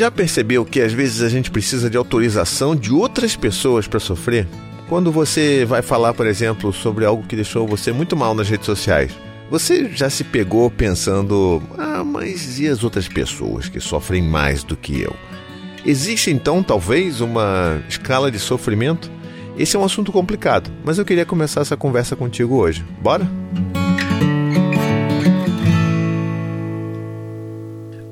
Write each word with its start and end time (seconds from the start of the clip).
Já 0.00 0.10
percebeu 0.10 0.64
que 0.64 0.80
às 0.80 0.94
vezes 0.94 1.20
a 1.20 1.28
gente 1.28 1.50
precisa 1.50 1.90
de 1.90 1.96
autorização 1.98 2.74
de 2.74 2.90
outras 2.90 3.36
pessoas 3.36 3.86
para 3.86 4.00
sofrer? 4.00 4.48
Quando 4.88 5.12
você 5.12 5.66
vai 5.66 5.82
falar, 5.82 6.14
por 6.14 6.26
exemplo, 6.26 6.72
sobre 6.72 7.04
algo 7.04 7.26
que 7.26 7.36
deixou 7.36 7.68
você 7.68 7.92
muito 7.92 8.16
mal 8.16 8.34
nas 8.34 8.48
redes 8.48 8.64
sociais, 8.64 9.12
você 9.50 9.90
já 9.90 10.08
se 10.08 10.24
pegou 10.24 10.70
pensando: 10.70 11.62
ah, 11.76 12.02
mas 12.02 12.58
e 12.58 12.66
as 12.66 12.82
outras 12.82 13.08
pessoas 13.08 13.68
que 13.68 13.78
sofrem 13.78 14.22
mais 14.22 14.64
do 14.64 14.74
que 14.74 15.02
eu? 15.02 15.14
Existe 15.84 16.30
então 16.30 16.62
talvez 16.62 17.20
uma 17.20 17.82
escala 17.86 18.30
de 18.30 18.38
sofrimento? 18.38 19.10
Esse 19.58 19.76
é 19.76 19.78
um 19.78 19.84
assunto 19.84 20.10
complicado, 20.10 20.70
mas 20.82 20.96
eu 20.96 21.04
queria 21.04 21.26
começar 21.26 21.60
essa 21.60 21.76
conversa 21.76 22.16
contigo 22.16 22.54
hoje. 22.54 22.82
Bora? 23.02 23.28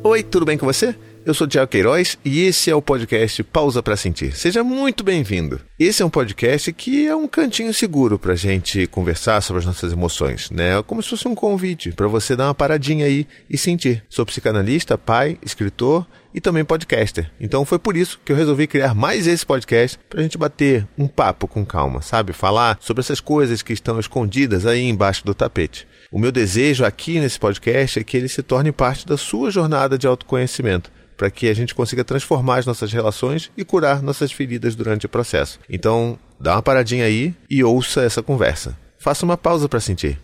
Oi, 0.05 0.23
tudo 0.23 0.45
bem 0.45 0.59
com 0.59 0.66
você? 0.66 0.95
Eu 1.28 1.34
sou 1.34 1.46
Tiago 1.46 1.70
Queiroz 1.70 2.16
e 2.24 2.41
esse 2.41 2.70
é 2.70 2.74
o 2.74 2.80
podcast 2.80 3.42
Pausa 3.42 3.82
para 3.82 3.98
Sentir. 3.98 4.34
Seja 4.34 4.64
muito 4.64 5.05
bem-vindo. 5.05 5.60
Esse 5.78 6.02
é 6.02 6.06
um 6.06 6.09
podcast 6.09 6.73
que 6.73 7.06
é 7.06 7.14
um 7.14 7.28
cantinho 7.28 7.74
seguro 7.74 8.19
para 8.19 8.32
a 8.32 8.34
gente 8.34 8.86
conversar 8.86 9.42
sobre 9.42 9.60
as 9.60 9.66
nossas 9.66 9.92
emoções, 9.92 10.50
né? 10.50 10.83
Como 10.86 11.02
se 11.02 11.10
fosse 11.10 11.28
um 11.28 11.34
convite 11.34 11.92
para 11.92 12.09
você 12.09 12.34
dar 12.34 12.46
uma 12.46 12.55
paradinha 12.55 13.05
aí 13.05 13.27
e 13.50 13.59
sentir. 13.59 14.02
Sou 14.09 14.24
psicanalista, 14.24 14.96
pai, 14.96 15.38
escritor 15.45 16.06
e 16.33 16.41
também 16.41 16.64
podcaster. 16.64 17.30
Então 17.38 17.62
foi 17.62 17.78
por 17.78 17.95
isso 17.95 18.19
que 18.24 18.33
eu 18.33 18.36
resolvi 18.36 18.66
criar 18.66 18.95
mais 18.95 19.27
esse 19.27 19.45
podcast 19.45 19.98
para 20.08 20.20
a 20.20 20.22
gente 20.22 20.38
bater 20.38 20.88
um 20.97 21.06
papo 21.06 21.47
com 21.47 21.62
calma, 21.62 22.00
sabe? 22.00 22.33
Falar 22.33 22.78
sobre 22.80 23.02
essas 23.02 23.20
coisas 23.20 23.60
que 23.60 23.74
estão 23.74 24.00
escondidas 24.00 24.64
aí 24.64 24.88
embaixo 24.88 25.27
do 25.27 25.34
tapete. 25.34 25.86
O 26.10 26.19
meu 26.19 26.33
desejo 26.33 26.86
aqui 26.86 27.20
nesse 27.20 27.38
podcast 27.38 27.98
é 27.98 28.02
que 28.02 28.16
ele 28.16 28.28
se 28.30 28.42
torne 28.42 28.72
parte 28.72 29.06
da 29.06 29.19
sua 29.19 29.50
jornada 29.50 29.98
de 29.98 30.06
autoconhecimento 30.06 30.91
para 31.19 31.30
que 31.30 31.48
a 31.48 31.55
gente 31.55 31.74
consiga 31.74 32.05
transformar 32.05 32.61
as 32.61 32.66
nossas 32.66 32.92
relações 32.92 33.50
e 33.56 33.64
curar 33.64 34.00
nossas 34.00 34.30
feridas 34.30 34.77
durante 34.77 35.05
o 35.05 35.08
processo. 35.08 35.58
Então, 35.69 36.16
dá 36.41 36.55
uma 36.55 36.62
paradinha 36.62 37.05
aí 37.05 37.34
e 37.50 37.62
ouça 37.62 38.02
essa 38.02 38.22
conversa. 38.22 38.78
Faça 38.98 39.25
uma 39.25 39.36
pausa 39.36 39.69
para 39.69 39.80
sentir. 39.80 40.19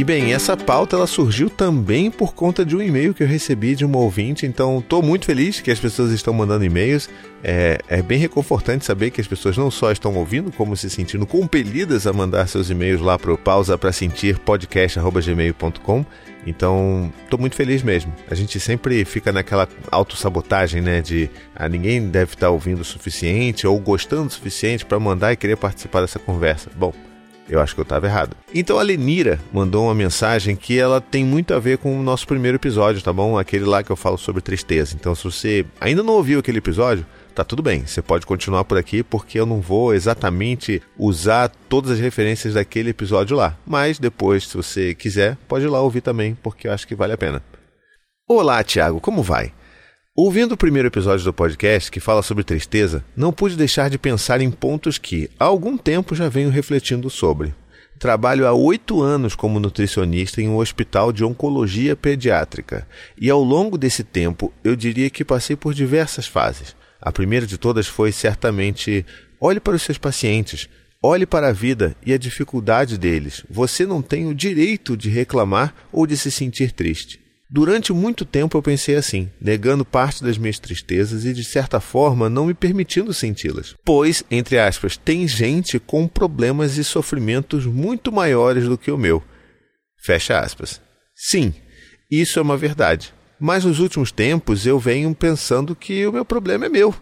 E 0.00 0.04
bem, 0.04 0.32
essa 0.32 0.56
pauta 0.56 0.96
ela 0.96 1.06
surgiu 1.06 1.50
também 1.50 2.10
por 2.10 2.32
conta 2.32 2.64
de 2.64 2.74
um 2.74 2.80
e-mail 2.80 3.12
que 3.12 3.22
eu 3.22 3.26
recebi 3.26 3.74
de 3.74 3.84
uma 3.84 3.98
ouvinte, 3.98 4.46
então 4.46 4.78
estou 4.78 5.02
muito 5.02 5.26
feliz 5.26 5.60
que 5.60 5.70
as 5.70 5.78
pessoas 5.78 6.10
estão 6.10 6.32
mandando 6.32 6.64
e-mails. 6.64 7.06
É, 7.44 7.78
é, 7.86 8.00
bem 8.00 8.18
reconfortante 8.18 8.86
saber 8.86 9.10
que 9.10 9.20
as 9.20 9.26
pessoas 9.26 9.58
não 9.58 9.70
só 9.70 9.92
estão 9.92 10.14
ouvindo, 10.14 10.50
como 10.52 10.74
se 10.74 10.88
sentindo 10.88 11.26
compelidas 11.26 12.06
a 12.06 12.14
mandar 12.14 12.46
seus 12.46 12.70
e-mails 12.70 13.02
lá 13.02 13.18
para 13.18 13.30
o 13.30 13.36
pausa 13.36 13.76
para 13.76 13.92
sentir 13.92 14.38
podcast@gmail.com. 14.38 16.06
Então, 16.46 17.12
estou 17.24 17.38
muito 17.38 17.54
feliz 17.54 17.82
mesmo. 17.82 18.10
A 18.30 18.34
gente 18.34 18.58
sempre 18.58 19.04
fica 19.04 19.30
naquela 19.30 19.68
autossabotagem, 19.90 20.80
né, 20.80 21.02
de 21.02 21.28
ah, 21.54 21.68
ninguém 21.68 22.08
deve 22.08 22.32
estar 22.32 22.46
tá 22.46 22.50
ouvindo 22.50 22.80
o 22.80 22.84
suficiente 22.86 23.66
ou 23.66 23.78
gostando 23.78 24.28
o 24.28 24.30
suficiente 24.30 24.86
para 24.86 24.98
mandar 24.98 25.34
e 25.34 25.36
querer 25.36 25.56
participar 25.56 26.00
dessa 26.00 26.18
conversa. 26.18 26.70
Bom, 26.74 26.90
eu 27.50 27.60
acho 27.60 27.74
que 27.74 27.80
eu 27.80 27.84
estava 27.84 28.06
errado. 28.06 28.36
Então 28.54 28.78
a 28.78 28.82
Lenira 28.82 29.40
mandou 29.52 29.84
uma 29.84 29.94
mensagem 29.94 30.54
que 30.54 30.78
ela 30.78 31.00
tem 31.00 31.24
muito 31.24 31.52
a 31.52 31.58
ver 31.58 31.78
com 31.78 31.98
o 31.98 32.02
nosso 32.02 32.26
primeiro 32.26 32.56
episódio, 32.56 33.02
tá 33.02 33.12
bom? 33.12 33.36
Aquele 33.36 33.64
lá 33.64 33.82
que 33.82 33.90
eu 33.90 33.96
falo 33.96 34.16
sobre 34.16 34.40
tristeza. 34.40 34.94
Então 34.94 35.14
se 35.14 35.24
você 35.24 35.66
ainda 35.80 36.02
não 36.02 36.14
ouviu 36.14 36.38
aquele 36.38 36.58
episódio, 36.58 37.04
tá 37.34 37.42
tudo 37.42 37.62
bem. 37.62 37.84
Você 37.84 38.00
pode 38.00 38.24
continuar 38.24 38.64
por 38.64 38.78
aqui 38.78 39.02
porque 39.02 39.38
eu 39.40 39.46
não 39.46 39.60
vou 39.60 39.92
exatamente 39.92 40.80
usar 40.96 41.48
todas 41.68 41.90
as 41.90 41.98
referências 41.98 42.54
daquele 42.54 42.90
episódio 42.90 43.36
lá. 43.36 43.56
Mas 43.66 43.98
depois, 43.98 44.46
se 44.46 44.56
você 44.56 44.94
quiser, 44.94 45.36
pode 45.48 45.64
ir 45.64 45.68
lá 45.68 45.80
ouvir 45.80 46.02
também, 46.02 46.36
porque 46.40 46.68
eu 46.68 46.72
acho 46.72 46.86
que 46.86 46.94
vale 46.94 47.12
a 47.12 47.18
pena. 47.18 47.42
Olá, 48.28 48.62
Thiago, 48.62 49.00
como 49.00 49.24
vai? 49.24 49.52
Ouvindo 50.22 50.52
o 50.52 50.56
primeiro 50.56 50.86
episódio 50.86 51.24
do 51.24 51.32
podcast, 51.32 51.90
que 51.90 51.98
fala 51.98 52.22
sobre 52.22 52.44
tristeza, 52.44 53.02
não 53.16 53.32
pude 53.32 53.56
deixar 53.56 53.88
de 53.88 53.96
pensar 53.96 54.42
em 54.42 54.50
pontos 54.50 54.98
que, 54.98 55.30
há 55.38 55.46
algum 55.46 55.78
tempo, 55.78 56.14
já 56.14 56.28
venho 56.28 56.50
refletindo 56.50 57.08
sobre. 57.08 57.54
Trabalho 57.98 58.46
há 58.46 58.52
oito 58.52 59.00
anos 59.00 59.34
como 59.34 59.58
nutricionista 59.58 60.42
em 60.42 60.46
um 60.46 60.58
hospital 60.58 61.10
de 61.10 61.24
oncologia 61.24 61.96
pediátrica, 61.96 62.86
e 63.18 63.30
ao 63.30 63.42
longo 63.42 63.78
desse 63.78 64.04
tempo 64.04 64.52
eu 64.62 64.76
diria 64.76 65.08
que 65.08 65.24
passei 65.24 65.56
por 65.56 65.72
diversas 65.72 66.26
fases. 66.26 66.76
A 67.00 67.10
primeira 67.10 67.46
de 67.46 67.56
todas 67.56 67.86
foi 67.86 68.12
certamente: 68.12 69.06
olhe 69.40 69.58
para 69.58 69.74
os 69.74 69.80
seus 69.80 69.96
pacientes, 69.96 70.68
olhe 71.02 71.24
para 71.24 71.48
a 71.48 71.52
vida 71.52 71.96
e 72.04 72.12
a 72.12 72.18
dificuldade 72.18 72.98
deles. 72.98 73.42
Você 73.48 73.86
não 73.86 74.02
tem 74.02 74.26
o 74.26 74.34
direito 74.34 74.98
de 74.98 75.08
reclamar 75.08 75.74
ou 75.90 76.06
de 76.06 76.14
se 76.14 76.30
sentir 76.30 76.72
triste. 76.72 77.29
Durante 77.52 77.92
muito 77.92 78.24
tempo 78.24 78.56
eu 78.56 78.62
pensei 78.62 78.94
assim, 78.94 79.28
negando 79.40 79.84
parte 79.84 80.22
das 80.22 80.38
minhas 80.38 80.60
tristezas 80.60 81.24
e, 81.24 81.32
de 81.32 81.42
certa 81.42 81.80
forma, 81.80 82.30
não 82.30 82.46
me 82.46 82.54
permitindo 82.54 83.12
senti-las. 83.12 83.74
Pois, 83.84 84.22
entre 84.30 84.56
aspas, 84.56 84.96
tem 84.96 85.26
gente 85.26 85.80
com 85.80 86.06
problemas 86.06 86.78
e 86.78 86.84
sofrimentos 86.84 87.66
muito 87.66 88.12
maiores 88.12 88.68
do 88.68 88.78
que 88.78 88.92
o 88.92 88.96
meu. 88.96 89.20
Fecha 90.00 90.38
aspas. 90.38 90.80
Sim, 91.12 91.52
isso 92.08 92.38
é 92.38 92.42
uma 92.42 92.56
verdade. 92.56 93.12
Mas 93.40 93.64
nos 93.64 93.80
últimos 93.80 94.12
tempos 94.12 94.64
eu 94.64 94.78
venho 94.78 95.12
pensando 95.12 95.74
que 95.74 96.06
o 96.06 96.12
meu 96.12 96.24
problema 96.24 96.66
é 96.66 96.68
meu. 96.68 96.94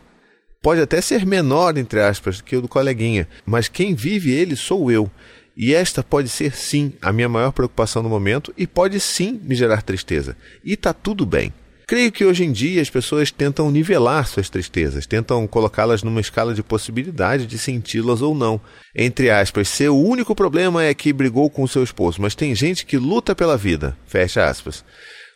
Pode 0.62 0.80
até 0.80 1.00
ser 1.02 1.26
menor, 1.26 1.76
entre 1.76 2.00
aspas, 2.00 2.40
que 2.40 2.56
o 2.56 2.62
do 2.62 2.68
coleguinha, 2.68 3.28
mas 3.44 3.68
quem 3.68 3.94
vive 3.94 4.32
ele 4.32 4.56
sou 4.56 4.90
eu. 4.90 5.10
E 5.58 5.74
esta 5.74 6.04
pode 6.04 6.28
ser 6.28 6.54
sim 6.54 6.92
a 7.02 7.12
minha 7.12 7.28
maior 7.28 7.50
preocupação 7.50 8.00
no 8.00 8.08
momento 8.08 8.54
e 8.56 8.64
pode 8.64 9.00
sim 9.00 9.40
me 9.42 9.56
gerar 9.56 9.82
tristeza. 9.82 10.36
E 10.64 10.74
está 10.74 10.92
tudo 10.92 11.26
bem. 11.26 11.52
Creio 11.84 12.12
que 12.12 12.24
hoje 12.24 12.44
em 12.44 12.52
dia 12.52 12.80
as 12.80 12.90
pessoas 12.90 13.32
tentam 13.32 13.68
nivelar 13.68 14.28
suas 14.28 14.48
tristezas, 14.48 15.06
tentam 15.06 15.46
colocá-las 15.48 16.02
numa 16.04 16.20
escala 16.20 16.54
de 16.54 16.62
possibilidade 16.62 17.44
de 17.44 17.58
senti-las 17.58 18.22
ou 18.22 18.36
não. 18.36 18.60
Entre 18.94 19.30
aspas, 19.30 19.68
seu 19.68 19.98
único 19.98 20.32
problema 20.32 20.84
é 20.84 20.94
que 20.94 21.12
brigou 21.12 21.50
com 21.50 21.66
seu 21.66 21.82
esposo, 21.82 22.22
mas 22.22 22.36
tem 22.36 22.54
gente 22.54 22.86
que 22.86 22.96
luta 22.96 23.34
pela 23.34 23.56
vida. 23.56 23.96
Fecha 24.06 24.44
aspas. 24.44 24.84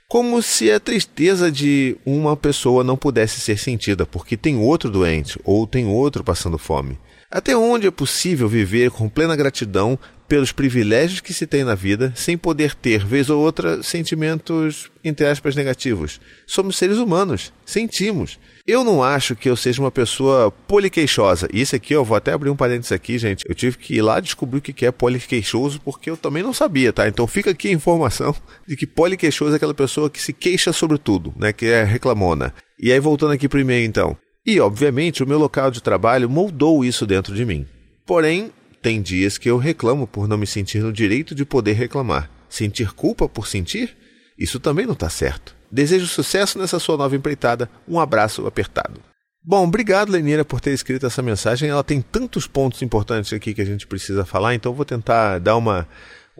Como 0.06 0.40
se 0.42 0.70
a 0.70 0.78
tristeza 0.78 1.50
de 1.50 1.96
uma 2.04 2.36
pessoa 2.36 2.84
não 2.84 2.98
pudesse 2.98 3.40
ser 3.40 3.58
sentida 3.58 4.06
porque 4.06 4.36
tem 4.36 4.58
outro 4.58 4.90
doente 4.90 5.40
ou 5.42 5.66
tem 5.66 5.86
outro 5.86 6.22
passando 6.22 6.58
fome. 6.58 6.98
Até 7.32 7.56
onde 7.56 7.86
é 7.86 7.90
possível 7.90 8.46
viver 8.46 8.90
com 8.90 9.08
plena 9.08 9.34
gratidão 9.34 9.98
pelos 10.28 10.52
privilégios 10.52 11.20
que 11.20 11.32
se 11.32 11.46
tem 11.46 11.64
na 11.64 11.74
vida, 11.74 12.12
sem 12.14 12.36
poder 12.36 12.74
ter, 12.74 13.06
vez 13.06 13.30
ou 13.30 13.40
outra, 13.40 13.82
sentimentos, 13.82 14.90
entre 15.02 15.26
aspas, 15.26 15.56
negativos? 15.56 16.20
Somos 16.46 16.76
seres 16.76 16.98
humanos, 16.98 17.50
sentimos. 17.64 18.38
Eu 18.66 18.84
não 18.84 19.02
acho 19.02 19.34
que 19.34 19.48
eu 19.48 19.56
seja 19.56 19.80
uma 19.80 19.90
pessoa 19.90 20.50
poliqueixosa. 20.50 21.48
E 21.50 21.62
isso 21.62 21.74
aqui, 21.74 21.94
eu 21.94 22.04
vou 22.04 22.18
até 22.18 22.34
abrir 22.34 22.50
um 22.50 22.56
parênteses 22.56 22.92
aqui, 22.92 23.16
gente. 23.16 23.44
Eu 23.48 23.54
tive 23.54 23.78
que 23.78 23.94
ir 23.94 24.02
lá 24.02 24.20
descobrir 24.20 24.58
o 24.58 24.60
que 24.60 24.84
é 24.84 24.92
poliqueixoso, 24.92 25.80
porque 25.80 26.10
eu 26.10 26.18
também 26.18 26.42
não 26.42 26.52
sabia, 26.52 26.92
tá? 26.92 27.08
Então 27.08 27.26
fica 27.26 27.50
aqui 27.50 27.68
a 27.68 27.72
informação 27.72 28.34
de 28.68 28.76
que 28.76 28.86
poliqueixoso 28.86 29.54
é 29.54 29.56
aquela 29.56 29.72
pessoa 29.72 30.10
que 30.10 30.20
se 30.20 30.34
queixa 30.34 30.70
sobre 30.70 30.98
tudo, 30.98 31.32
né? 31.38 31.50
Que 31.50 31.64
é 31.64 31.82
reclamona. 31.82 32.54
E 32.78 32.92
aí, 32.92 33.00
voltando 33.00 33.32
aqui 33.32 33.48
para 33.48 33.56
o 33.56 33.60
e-mail, 33.62 33.86
então. 33.86 34.18
E, 34.44 34.58
obviamente, 34.58 35.22
o 35.22 35.26
meu 35.26 35.38
local 35.38 35.70
de 35.70 35.82
trabalho 35.82 36.28
moldou 36.28 36.84
isso 36.84 37.06
dentro 37.06 37.34
de 37.34 37.44
mim. 37.44 37.66
Porém, 38.04 38.50
tem 38.82 39.00
dias 39.00 39.38
que 39.38 39.48
eu 39.48 39.56
reclamo 39.56 40.06
por 40.06 40.26
não 40.26 40.36
me 40.36 40.46
sentir 40.46 40.82
no 40.82 40.92
direito 40.92 41.34
de 41.34 41.44
poder 41.44 41.74
reclamar. 41.74 42.28
Sentir 42.48 42.92
culpa 42.92 43.28
por 43.28 43.46
sentir? 43.46 43.96
Isso 44.36 44.58
também 44.58 44.84
não 44.84 44.94
está 44.94 45.08
certo. 45.08 45.54
Desejo 45.70 46.06
sucesso 46.06 46.58
nessa 46.58 46.80
sua 46.80 46.96
nova 46.96 47.14
empreitada. 47.14 47.70
Um 47.86 48.00
abraço 48.00 48.44
apertado. 48.46 49.00
Bom, 49.44 49.66
obrigado, 49.66 50.10
Lenira, 50.10 50.44
por 50.44 50.60
ter 50.60 50.72
escrito 50.72 51.06
essa 51.06 51.22
mensagem. 51.22 51.68
Ela 51.68 51.84
tem 51.84 52.00
tantos 52.00 52.46
pontos 52.46 52.82
importantes 52.82 53.32
aqui 53.32 53.54
que 53.54 53.62
a 53.62 53.64
gente 53.64 53.86
precisa 53.86 54.24
falar, 54.24 54.54
então 54.54 54.72
vou 54.72 54.84
tentar 54.84 55.38
dar 55.38 55.56
uma 55.56 55.86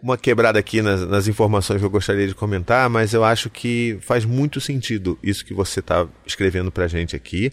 uma 0.01 0.17
quebrada 0.17 0.57
aqui 0.57 0.81
nas, 0.81 1.07
nas, 1.07 1.27
informações 1.27 1.79
que 1.79 1.85
eu 1.85 1.89
gostaria 1.89 2.27
de 2.27 2.33
comentar, 2.33 2.89
mas 2.89 3.13
eu 3.13 3.23
acho 3.23 3.49
que 3.49 3.97
faz 4.01 4.25
muito 4.25 4.59
sentido 4.59 5.17
isso 5.21 5.45
que 5.45 5.53
você 5.53 5.79
está 5.79 6.07
escrevendo 6.25 6.71
para 6.71 6.85
a 6.85 6.87
gente 6.87 7.15
aqui. 7.15 7.51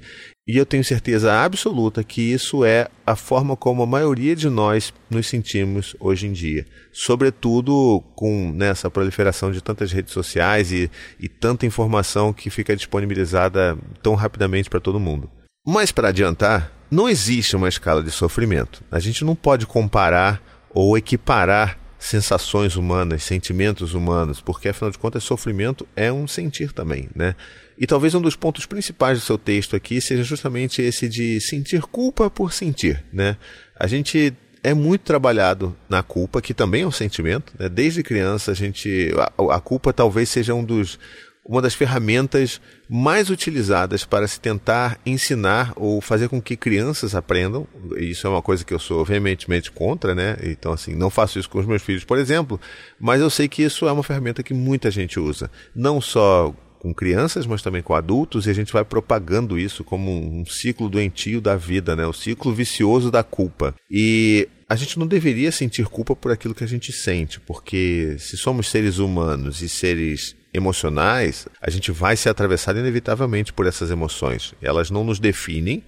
E 0.48 0.56
eu 0.56 0.66
tenho 0.66 0.82
certeza 0.82 1.32
absoluta 1.32 2.02
que 2.02 2.20
isso 2.20 2.64
é 2.64 2.88
a 3.06 3.14
forma 3.14 3.56
como 3.56 3.82
a 3.82 3.87
maioria 3.87 4.34
de 4.34 4.48
nós 4.48 4.92
nos 5.08 5.28
sentimos 5.28 5.94
hoje 6.00 6.26
em 6.26 6.32
dia. 6.32 6.66
Sobretudo 6.92 8.02
com 8.16 8.50
nessa 8.52 8.88
né, 8.88 8.92
proliferação 8.92 9.52
de 9.52 9.60
tantas 9.60 9.92
redes 9.92 10.12
sociais 10.12 10.72
e, 10.72 10.90
e 11.20 11.28
tanta 11.28 11.66
informação 11.66 12.32
que 12.32 12.50
fica 12.50 12.75
disponibilizada 12.75 13.78
tão 14.02 14.14
rapidamente 14.14 14.69
para 14.69 14.81
todo 14.81 14.98
mundo. 14.98 15.31
Mas 15.64 15.92
para 15.92 16.08
adiantar, 16.08 16.72
não 16.90 17.08
existe 17.08 17.54
uma 17.54 17.69
escala 17.69 18.02
de 18.02 18.10
sofrimento. 18.10 18.82
A 18.90 18.98
gente 18.98 19.25
não 19.25 19.37
pode 19.37 19.66
comparar 19.66 20.42
ou 20.75 20.98
equiparar 20.98 21.78
sensações 22.00 22.76
humanas, 22.76 23.23
sentimentos 23.23 23.93
humanos, 23.94 24.41
porque 24.41 24.70
afinal 24.70 24.91
de 24.91 24.99
contas 24.99 25.23
sofrimento 25.23 25.87
é 25.94 26.11
um 26.11 26.26
sentir 26.26 26.73
também, 26.73 27.08
né? 27.14 27.37
E 27.79 27.87
talvez 27.87 28.14
um 28.14 28.20
dos 28.20 28.35
pontos 28.35 28.67
principais 28.67 29.19
do 29.19 29.25
seu 29.25 29.38
texto 29.38 29.76
aqui 29.76 30.00
seja 30.00 30.23
justamente 30.25 30.82
esse 30.82 31.08
de 31.08 31.41
sentir 31.41 31.82
culpa 31.82 32.31
por 32.31 32.52
sentir, 32.52 33.05
né? 33.12 33.37
A 33.79 33.87
gente 33.87 34.35
é 34.62 34.75
muito 34.75 35.02
trabalhado 35.02 35.76
na 35.88 36.02
culpa, 36.02 36.43
que 36.43 36.52
também 36.52 36.82
é 36.82 36.87
um 36.87 36.93
sentimento. 36.93 37.52
Né? 37.58 37.69
Desde 37.69 38.02
criança, 38.02 38.52
a 38.52 38.55
gente. 38.55 39.11
A, 39.17 39.56
a 39.56 39.61
culpa 39.61 39.93
talvez 39.93 40.29
seja 40.29 40.55
um 40.55 40.64
dos 40.64 40.99
uma 41.44 41.62
das 41.62 41.75
ferramentas 41.75 42.60
mais 42.88 43.31
utilizadas 43.31 44.04
para 44.04 44.28
se 44.28 44.38
tentar 44.38 45.00
ensinar 45.04 45.72
ou 45.76 46.00
fazer 46.00 46.28
com 46.28 46.40
que 46.40 46.56
crianças 46.56 47.14
aprendam. 47.14 47.66
Isso 47.96 48.26
é 48.26 48.31
uma 48.31 48.42
coisa 48.42 48.64
que 48.64 48.75
eu 48.75 48.78
sou 48.78 49.04
veementemente 49.04 49.70
contra, 49.70 50.14
né? 50.14 50.37
Então, 50.42 50.72
assim, 50.72 50.94
não 50.94 51.10
faço 51.10 51.38
isso 51.38 51.48
com 51.48 51.58
os 51.58 51.66
meus 51.66 51.82
filhos, 51.82 52.04
por 52.04 52.19
exemplo, 52.19 52.60
mas 52.98 53.20
eu 53.20 53.31
sei 53.31 53.48
que 53.48 53.62
isso 53.62 53.88
é 53.88 53.92
uma 53.92 54.02
ferramenta 54.02 54.42
que 54.42 54.54
muita 54.54 54.90
gente 54.90 55.19
usa. 55.19 55.50
Não 55.75 56.00
só 56.00 56.54
com 56.81 56.94
crianças, 56.94 57.46
mas 57.46 57.60
também 57.60 57.82
com 57.82 57.94
adultos, 57.94 58.46
e 58.46 58.50
a 58.50 58.54
gente 58.54 58.72
vai 58.72 58.84
propagando 58.84 59.58
isso 59.58 59.84
como 59.84 60.10
um 60.10 60.46
ciclo 60.46 60.88
doentio 60.88 61.40
da 61.40 61.54
vida, 61.54 61.94
né? 61.94 62.06
O 62.06 62.12
ciclo 62.12 62.54
vicioso 62.54 63.10
da 63.10 63.22
culpa. 63.22 63.75
E 63.90 64.48
a 64.66 64.75
gente 64.75 64.98
não 64.98 65.06
deveria 65.06 65.52
sentir 65.52 65.84
culpa 65.87 66.16
por 66.16 66.32
aquilo 66.32 66.54
que 66.54 66.64
a 66.64 66.66
gente 66.66 66.90
sente, 66.90 67.38
porque 67.40 68.16
se 68.19 68.37
somos 68.37 68.70
seres 68.70 68.98
humanos 68.98 69.60
e 69.60 69.69
seres 69.69 70.34
emocionais, 70.52 71.47
a 71.61 71.70
gente 71.70 71.93
vai 71.93 72.17
ser 72.17 72.29
atravessado 72.29 72.79
inevitavelmente 72.79 73.52
por 73.52 73.67
essas 73.67 73.91
emoções. 73.91 74.55
Elas 74.61 74.91
não 74.91 75.05
nos 75.05 75.19
definem, 75.19 75.85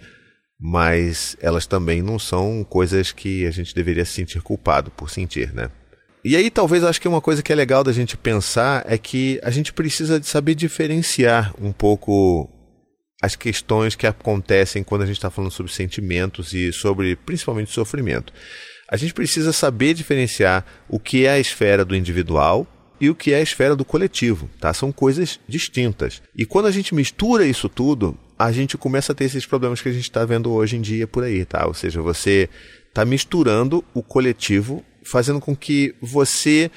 mas 0.61 1.37
elas 1.41 1.67
também 1.67 2.00
não 2.00 2.19
são 2.19 2.64
coisas 2.64 3.11
que 3.11 3.47
a 3.47 3.50
gente 3.50 3.75
deveria 3.75 4.05
se 4.05 4.12
sentir 4.12 4.41
culpado 4.41 4.91
por 4.91 5.11
sentir, 5.11 5.53
né? 5.53 5.70
E 6.25 6.37
aí 6.37 6.50
talvez 6.50 6.85
acho 6.85 7.00
que 7.00 7.09
uma 7.09 7.20
coisa 7.20 7.43
que 7.43 7.53
é 7.53 7.56
legal 7.56 7.82
da 7.82 7.93
gente 7.93 8.17
pensar 8.17 8.85
é 8.87 8.97
que 8.97 9.41
a 9.43 9.50
gente 9.50 9.73
precisa 9.73 10.20
de 10.20 10.26
saber 10.26 10.55
diferenciar 10.55 11.53
um 11.61 11.73
pouco 11.73 12.49
as 13.20 13.35
questões 13.35 13.97
que 13.97 14.06
acontecem 14.06 14.85
quando 14.85 15.03
a 15.03 15.06
gente 15.06 15.17
está 15.17 15.31
falando 15.31 15.50
sobre 15.50 15.73
sentimentos 15.73 16.53
e 16.53 16.73
sobre 16.73 17.17
principalmente 17.17 17.73
sofrimento. 17.73 18.32
A 18.88 18.97
gente 18.97 19.14
precisa 19.14 19.53
saber 19.53 19.94
diferenciar 19.94 20.64
o 20.88 21.00
que 21.00 21.26
é 21.26 21.31
a 21.31 21.38
esfera 21.41 21.85
do 21.85 21.97
individual 21.97 22.67
e 23.02 23.10
o 23.10 23.16
que 23.16 23.32
é 23.32 23.38
a 23.38 23.43
esfera 23.43 23.75
do 23.75 23.84
coletivo, 23.84 24.49
tá? 24.60 24.72
São 24.72 24.93
coisas 24.93 25.40
distintas. 25.49 26.22
E 26.37 26.46
quando 26.46 26.66
a 26.66 26.70
gente 26.70 26.94
mistura 26.94 27.44
isso 27.44 27.69
tudo, 27.69 28.16
a 28.38 28.52
gente 28.52 28.78
começa 28.78 29.10
a 29.10 29.14
ter 29.14 29.25
esses 29.25 29.44
problemas 29.44 29.82
que 29.82 29.88
a 29.88 29.93
gente 29.93 30.04
está 30.04 30.25
vendo 30.25 30.52
hoje 30.52 30.76
em 30.76 30.81
dia 30.81 31.04
por 31.04 31.25
aí, 31.25 31.44
tá? 31.44 31.66
Ou 31.66 31.75
seja, 31.75 32.00
você 32.00 32.49
está 32.88 33.04
misturando 33.04 33.84
o 33.93 34.04
coletivo, 34.04 34.84
fazendo 35.04 35.40
com 35.40 35.56
que 35.56 35.96
você 36.00 36.70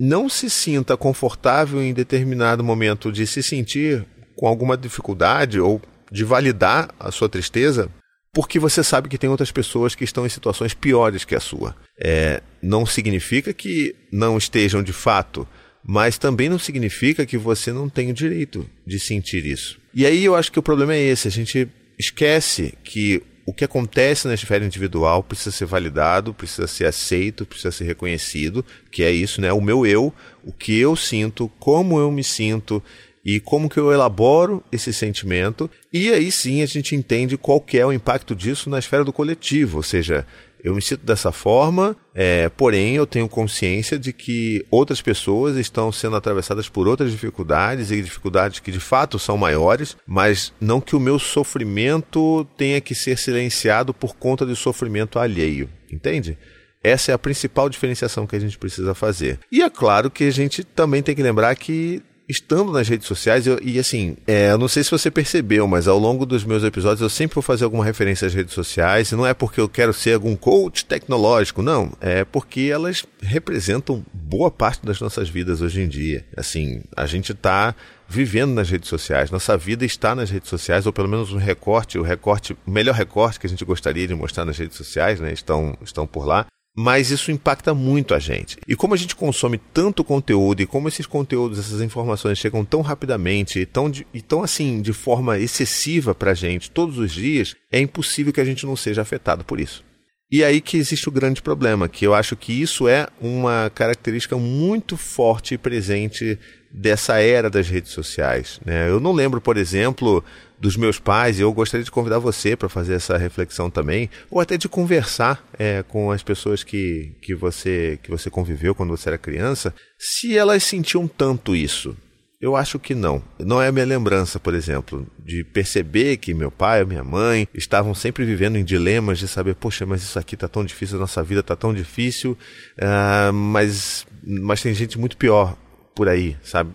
não 0.00 0.26
se 0.26 0.48
sinta 0.48 0.96
confortável 0.96 1.82
em 1.82 1.92
determinado 1.92 2.64
momento 2.64 3.12
de 3.12 3.26
se 3.26 3.42
sentir 3.42 4.06
com 4.34 4.46
alguma 4.46 4.74
dificuldade 4.74 5.60
ou 5.60 5.82
de 6.10 6.24
validar 6.24 6.94
a 6.98 7.12
sua 7.12 7.28
tristeza, 7.28 7.90
porque 8.38 8.60
você 8.60 8.84
sabe 8.84 9.08
que 9.08 9.18
tem 9.18 9.28
outras 9.28 9.50
pessoas 9.50 9.96
que 9.96 10.04
estão 10.04 10.24
em 10.24 10.28
situações 10.28 10.72
piores 10.72 11.24
que 11.24 11.34
a 11.34 11.40
sua. 11.40 11.74
É, 12.00 12.40
não 12.62 12.86
significa 12.86 13.52
que 13.52 13.96
não 14.12 14.38
estejam 14.38 14.80
de 14.80 14.92
fato 14.92 15.44
mas 15.82 16.18
também 16.18 16.48
não 16.48 16.58
significa 16.58 17.24
que 17.24 17.38
você 17.38 17.72
não 17.72 17.88
tem 17.88 18.10
o 18.10 18.14
direito 18.14 18.68
de 18.86 19.00
sentir 19.00 19.46
isso. 19.46 19.80
E 19.94 20.04
aí 20.04 20.22
eu 20.22 20.36
acho 20.36 20.52
que 20.52 20.58
o 20.58 20.62
problema 20.62 20.94
é 20.94 21.00
esse: 21.00 21.26
a 21.26 21.30
gente 21.30 21.66
esquece 21.98 22.74
que 22.84 23.22
o 23.46 23.54
que 23.54 23.64
acontece 23.64 24.28
na 24.28 24.34
esfera 24.34 24.64
individual 24.64 25.22
precisa 25.22 25.50
ser 25.50 25.64
validado, 25.64 26.34
precisa 26.34 26.66
ser 26.66 26.84
aceito, 26.84 27.46
precisa 27.46 27.72
ser 27.72 27.84
reconhecido, 27.84 28.64
que 28.90 29.02
é 29.02 29.10
isso, 29.10 29.40
né? 29.40 29.50
O 29.52 29.62
meu 29.62 29.86
eu, 29.86 30.12
o 30.44 30.52
que 30.52 30.78
eu 30.78 30.94
sinto, 30.94 31.50
como 31.58 31.98
eu 31.98 32.10
me 32.12 32.22
sinto 32.22 32.82
e 33.28 33.38
como 33.40 33.68
que 33.68 33.78
eu 33.78 33.92
elaboro 33.92 34.64
esse 34.72 34.90
sentimento. 34.90 35.70
E 35.92 36.10
aí 36.10 36.32
sim 36.32 36.62
a 36.62 36.66
gente 36.66 36.96
entende 36.96 37.36
qual 37.36 37.60
que 37.60 37.76
é 37.76 37.84
o 37.84 37.92
impacto 37.92 38.34
disso 38.34 38.70
na 38.70 38.78
esfera 38.78 39.04
do 39.04 39.12
coletivo, 39.12 39.76
ou 39.76 39.82
seja, 39.82 40.26
eu 40.64 40.74
me 40.74 40.80
sinto 40.80 41.04
dessa 41.04 41.30
forma, 41.30 41.94
é, 42.14 42.48
porém 42.48 42.94
eu 42.94 43.06
tenho 43.06 43.28
consciência 43.28 43.98
de 43.98 44.14
que 44.14 44.64
outras 44.70 45.02
pessoas 45.02 45.58
estão 45.58 45.92
sendo 45.92 46.16
atravessadas 46.16 46.70
por 46.70 46.88
outras 46.88 47.10
dificuldades 47.10 47.90
e 47.90 48.00
dificuldades 48.00 48.60
que 48.60 48.72
de 48.72 48.80
fato 48.80 49.18
são 49.18 49.36
maiores, 49.36 49.94
mas 50.06 50.50
não 50.58 50.80
que 50.80 50.96
o 50.96 51.00
meu 51.00 51.18
sofrimento 51.18 52.46
tenha 52.56 52.80
que 52.80 52.94
ser 52.94 53.18
silenciado 53.18 53.92
por 53.92 54.16
conta 54.16 54.46
do 54.46 54.56
sofrimento 54.56 55.18
alheio, 55.18 55.68
entende? 55.92 56.38
Essa 56.82 57.12
é 57.12 57.14
a 57.14 57.18
principal 57.18 57.68
diferenciação 57.68 58.26
que 58.26 58.36
a 58.36 58.40
gente 58.40 58.56
precisa 58.56 58.94
fazer. 58.94 59.38
E 59.52 59.62
é 59.62 59.68
claro 59.68 60.10
que 60.10 60.24
a 60.24 60.30
gente 60.30 60.64
também 60.64 61.02
tem 61.02 61.14
que 61.14 61.22
lembrar 61.22 61.54
que 61.56 62.02
estando 62.28 62.72
nas 62.72 62.86
redes 62.86 63.06
sociais, 63.06 63.46
eu, 63.46 63.58
e 63.62 63.78
assim, 63.78 64.16
é, 64.26 64.50
eu 64.50 64.58
não 64.58 64.68
sei 64.68 64.84
se 64.84 64.90
você 64.90 65.10
percebeu, 65.10 65.66
mas 65.66 65.88
ao 65.88 65.98
longo 65.98 66.26
dos 66.26 66.44
meus 66.44 66.62
episódios 66.62 67.00
eu 67.00 67.08
sempre 67.08 67.34
vou 67.36 67.42
fazer 67.42 67.64
alguma 67.64 67.84
referência 67.84 68.26
às 68.26 68.34
redes 68.34 68.52
sociais, 68.52 69.10
e 69.10 69.16
não 69.16 69.26
é 69.26 69.32
porque 69.32 69.60
eu 69.60 69.68
quero 69.68 69.94
ser 69.94 70.14
algum 70.14 70.36
coach 70.36 70.84
tecnológico, 70.84 71.62
não, 71.62 71.90
é 72.00 72.24
porque 72.24 72.68
elas 72.72 73.04
representam 73.22 74.04
boa 74.12 74.50
parte 74.50 74.84
das 74.84 75.00
nossas 75.00 75.28
vidas 75.28 75.62
hoje 75.62 75.80
em 75.80 75.88
dia. 75.88 76.24
Assim, 76.36 76.82
a 76.94 77.06
gente 77.06 77.32
está 77.32 77.74
vivendo 78.06 78.52
nas 78.52 78.68
redes 78.68 78.88
sociais, 78.88 79.30
nossa 79.30 79.56
vida 79.56 79.84
está 79.84 80.14
nas 80.14 80.30
redes 80.30 80.50
sociais, 80.50 80.86
ou 80.86 80.92
pelo 80.92 81.08
menos 81.08 81.32
um 81.32 81.38
recorte, 81.38 81.98
o 81.98 82.02
recorte, 82.02 82.56
o 82.66 82.70
melhor 82.70 82.94
recorte 82.94 83.40
que 83.40 83.46
a 83.46 83.50
gente 83.50 83.64
gostaria 83.64 84.06
de 84.06 84.14
mostrar 84.14 84.44
nas 84.44 84.58
redes 84.58 84.76
sociais, 84.76 85.18
né, 85.18 85.32
estão, 85.32 85.76
estão 85.82 86.06
por 86.06 86.26
lá 86.26 86.46
mas 86.80 87.10
isso 87.10 87.32
impacta 87.32 87.74
muito 87.74 88.14
a 88.14 88.20
gente. 88.20 88.56
E 88.68 88.76
como 88.76 88.94
a 88.94 88.96
gente 88.96 89.16
consome 89.16 89.58
tanto 89.58 90.04
conteúdo 90.04 90.62
e 90.62 90.66
como 90.66 90.86
esses 90.86 91.06
conteúdos, 91.06 91.58
essas 91.58 91.80
informações 91.80 92.38
chegam 92.38 92.64
tão 92.64 92.82
rapidamente 92.82 93.58
e 93.58 93.66
tão, 93.66 93.90
de, 93.90 94.06
e 94.14 94.22
tão 94.22 94.44
assim, 94.44 94.80
de 94.80 94.92
forma 94.92 95.40
excessiva 95.40 96.14
para 96.14 96.30
a 96.30 96.34
gente 96.34 96.70
todos 96.70 96.96
os 96.96 97.10
dias, 97.10 97.56
é 97.72 97.80
impossível 97.80 98.32
que 98.32 98.40
a 98.40 98.44
gente 98.44 98.64
não 98.64 98.76
seja 98.76 99.02
afetado 99.02 99.44
por 99.44 99.58
isso. 99.58 99.87
E 100.30 100.44
aí 100.44 100.60
que 100.60 100.76
existe 100.76 101.08
o 101.08 101.12
grande 101.12 101.40
problema, 101.40 101.88
que 101.88 102.06
eu 102.06 102.14
acho 102.14 102.36
que 102.36 102.52
isso 102.52 102.86
é 102.86 103.08
uma 103.18 103.70
característica 103.74 104.36
muito 104.36 104.94
forte 104.96 105.54
e 105.54 105.58
presente 105.58 106.38
dessa 106.70 107.18
era 107.18 107.48
das 107.48 107.66
redes 107.66 107.92
sociais. 107.92 108.60
Né? 108.62 108.90
Eu 108.90 109.00
não 109.00 109.12
lembro, 109.12 109.40
por 109.40 109.56
exemplo, 109.56 110.22
dos 110.60 110.76
meus 110.76 110.98
pais, 110.98 111.38
e 111.38 111.42
eu 111.42 111.52
gostaria 111.52 111.82
de 111.82 111.90
convidar 111.90 112.18
você 112.18 112.54
para 112.54 112.68
fazer 112.68 112.94
essa 112.94 113.16
reflexão 113.16 113.70
também, 113.70 114.10
ou 114.30 114.38
até 114.38 114.58
de 114.58 114.68
conversar 114.68 115.42
é, 115.58 115.82
com 115.82 116.10
as 116.10 116.22
pessoas 116.22 116.62
que, 116.62 117.12
que, 117.22 117.34
você, 117.34 117.98
que 118.02 118.10
você 118.10 118.28
conviveu 118.28 118.74
quando 118.74 118.90
você 118.90 119.08
era 119.08 119.16
criança, 119.16 119.74
se 119.98 120.36
elas 120.36 120.62
sentiam 120.62 121.08
tanto 121.08 121.56
isso. 121.56 121.96
Eu 122.40 122.54
acho 122.54 122.78
que 122.78 122.94
não. 122.94 123.20
Não 123.38 123.60
é 123.60 123.66
a 123.66 123.72
minha 123.72 123.84
lembrança, 123.84 124.38
por 124.38 124.54
exemplo, 124.54 125.04
de 125.18 125.42
perceber 125.42 126.18
que 126.18 126.32
meu 126.32 126.52
pai 126.52 126.84
minha 126.84 127.02
mãe 127.02 127.48
estavam 127.52 127.94
sempre 127.94 128.24
vivendo 128.24 128.56
em 128.56 128.64
dilemas 128.64 129.18
de 129.18 129.26
saber, 129.26 129.56
poxa, 129.56 129.84
mas 129.84 130.02
isso 130.02 130.18
aqui 130.18 130.36
está 130.36 130.46
tão 130.46 130.64
difícil, 130.64 130.96
a 130.96 131.00
nossa 131.00 131.22
vida 131.22 131.40
está 131.40 131.56
tão 131.56 131.74
difícil, 131.74 132.38
uh, 132.78 133.32
mas, 133.32 134.06
mas 134.22 134.62
tem 134.62 134.72
gente 134.72 134.96
muito 134.98 135.16
pior 135.16 135.56
por 135.96 136.08
aí, 136.08 136.36
sabe? 136.44 136.70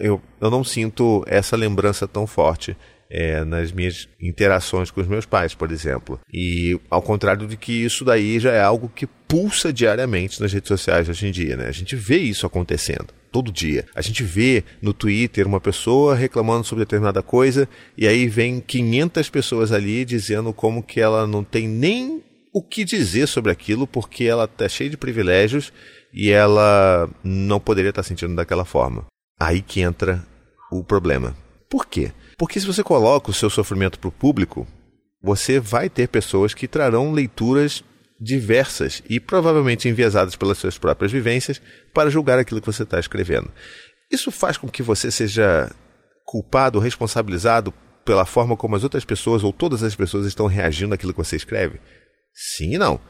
Eu, 0.00 0.20
eu 0.40 0.50
não 0.50 0.64
sinto 0.64 1.24
essa 1.28 1.54
lembrança 1.54 2.08
tão 2.08 2.26
forte 2.26 2.76
é, 3.08 3.44
nas 3.44 3.70
minhas 3.70 4.08
interações 4.20 4.90
com 4.90 5.00
os 5.00 5.06
meus 5.06 5.24
pais, 5.24 5.54
por 5.54 5.70
exemplo. 5.70 6.18
E 6.32 6.80
ao 6.90 7.00
contrário 7.00 7.46
de 7.46 7.56
que 7.56 7.72
isso 7.72 8.04
daí 8.04 8.40
já 8.40 8.50
é 8.50 8.60
algo 8.60 8.88
que 8.88 9.06
pulsa 9.06 9.72
diariamente 9.72 10.40
nas 10.40 10.52
redes 10.52 10.66
sociais 10.66 11.08
hoje 11.08 11.28
em 11.28 11.30
dia, 11.30 11.56
né? 11.56 11.68
A 11.68 11.72
gente 11.72 11.94
vê 11.94 12.18
isso 12.18 12.44
acontecendo 12.44 13.14
todo 13.36 13.52
dia. 13.52 13.84
A 13.94 14.00
gente 14.00 14.24
vê 14.24 14.64
no 14.80 14.94
Twitter 14.94 15.46
uma 15.46 15.60
pessoa 15.60 16.14
reclamando 16.14 16.64
sobre 16.64 16.86
determinada 16.86 17.22
coisa 17.22 17.68
e 17.94 18.08
aí 18.08 18.26
vem 18.28 18.60
500 18.60 19.28
pessoas 19.28 19.72
ali 19.72 20.06
dizendo 20.06 20.54
como 20.54 20.82
que 20.82 21.02
ela 21.02 21.26
não 21.26 21.44
tem 21.44 21.68
nem 21.68 22.24
o 22.50 22.62
que 22.62 22.82
dizer 22.82 23.26
sobre 23.26 23.52
aquilo 23.52 23.86
porque 23.86 24.24
ela 24.24 24.44
está 24.44 24.66
cheia 24.70 24.88
de 24.88 24.96
privilégios 24.96 25.70
e 26.14 26.30
ela 26.30 27.10
não 27.22 27.60
poderia 27.60 27.90
estar 27.90 28.02
sentindo 28.02 28.34
daquela 28.34 28.64
forma. 28.64 29.04
Aí 29.38 29.60
que 29.60 29.82
entra 29.82 30.26
o 30.72 30.82
problema. 30.82 31.36
Por 31.68 31.84
quê? 31.84 32.12
Porque 32.38 32.58
se 32.58 32.66
você 32.66 32.82
coloca 32.82 33.30
o 33.30 33.34
seu 33.34 33.50
sofrimento 33.50 33.98
para 33.98 34.08
o 34.08 34.12
público, 34.12 34.66
você 35.22 35.60
vai 35.60 35.90
ter 35.90 36.08
pessoas 36.08 36.54
que 36.54 36.66
trarão 36.66 37.12
leituras 37.12 37.84
diversas 38.20 39.02
e 39.08 39.20
provavelmente 39.20 39.88
enviesadas 39.88 40.36
pelas 40.36 40.58
suas 40.58 40.78
próprias 40.78 41.12
vivências 41.12 41.60
para 41.92 42.10
julgar 42.10 42.38
aquilo 42.38 42.60
que 42.60 42.66
você 42.66 42.82
está 42.82 42.98
escrevendo. 42.98 43.50
Isso 44.10 44.30
faz 44.30 44.56
com 44.56 44.68
que 44.68 44.82
você 44.82 45.10
seja 45.10 45.70
culpado, 46.24 46.78
responsabilizado 46.78 47.72
pela 48.04 48.24
forma 48.24 48.56
como 48.56 48.76
as 48.76 48.84
outras 48.84 49.04
pessoas 49.04 49.42
ou 49.42 49.52
todas 49.52 49.82
as 49.82 49.94
pessoas 49.94 50.26
estão 50.26 50.46
reagindo 50.46 50.94
àquilo 50.94 51.12
que 51.12 51.18
você 51.18 51.36
escreve? 51.36 51.80
Sim 52.32 52.74
e 52.74 52.78
não. 52.78 53.00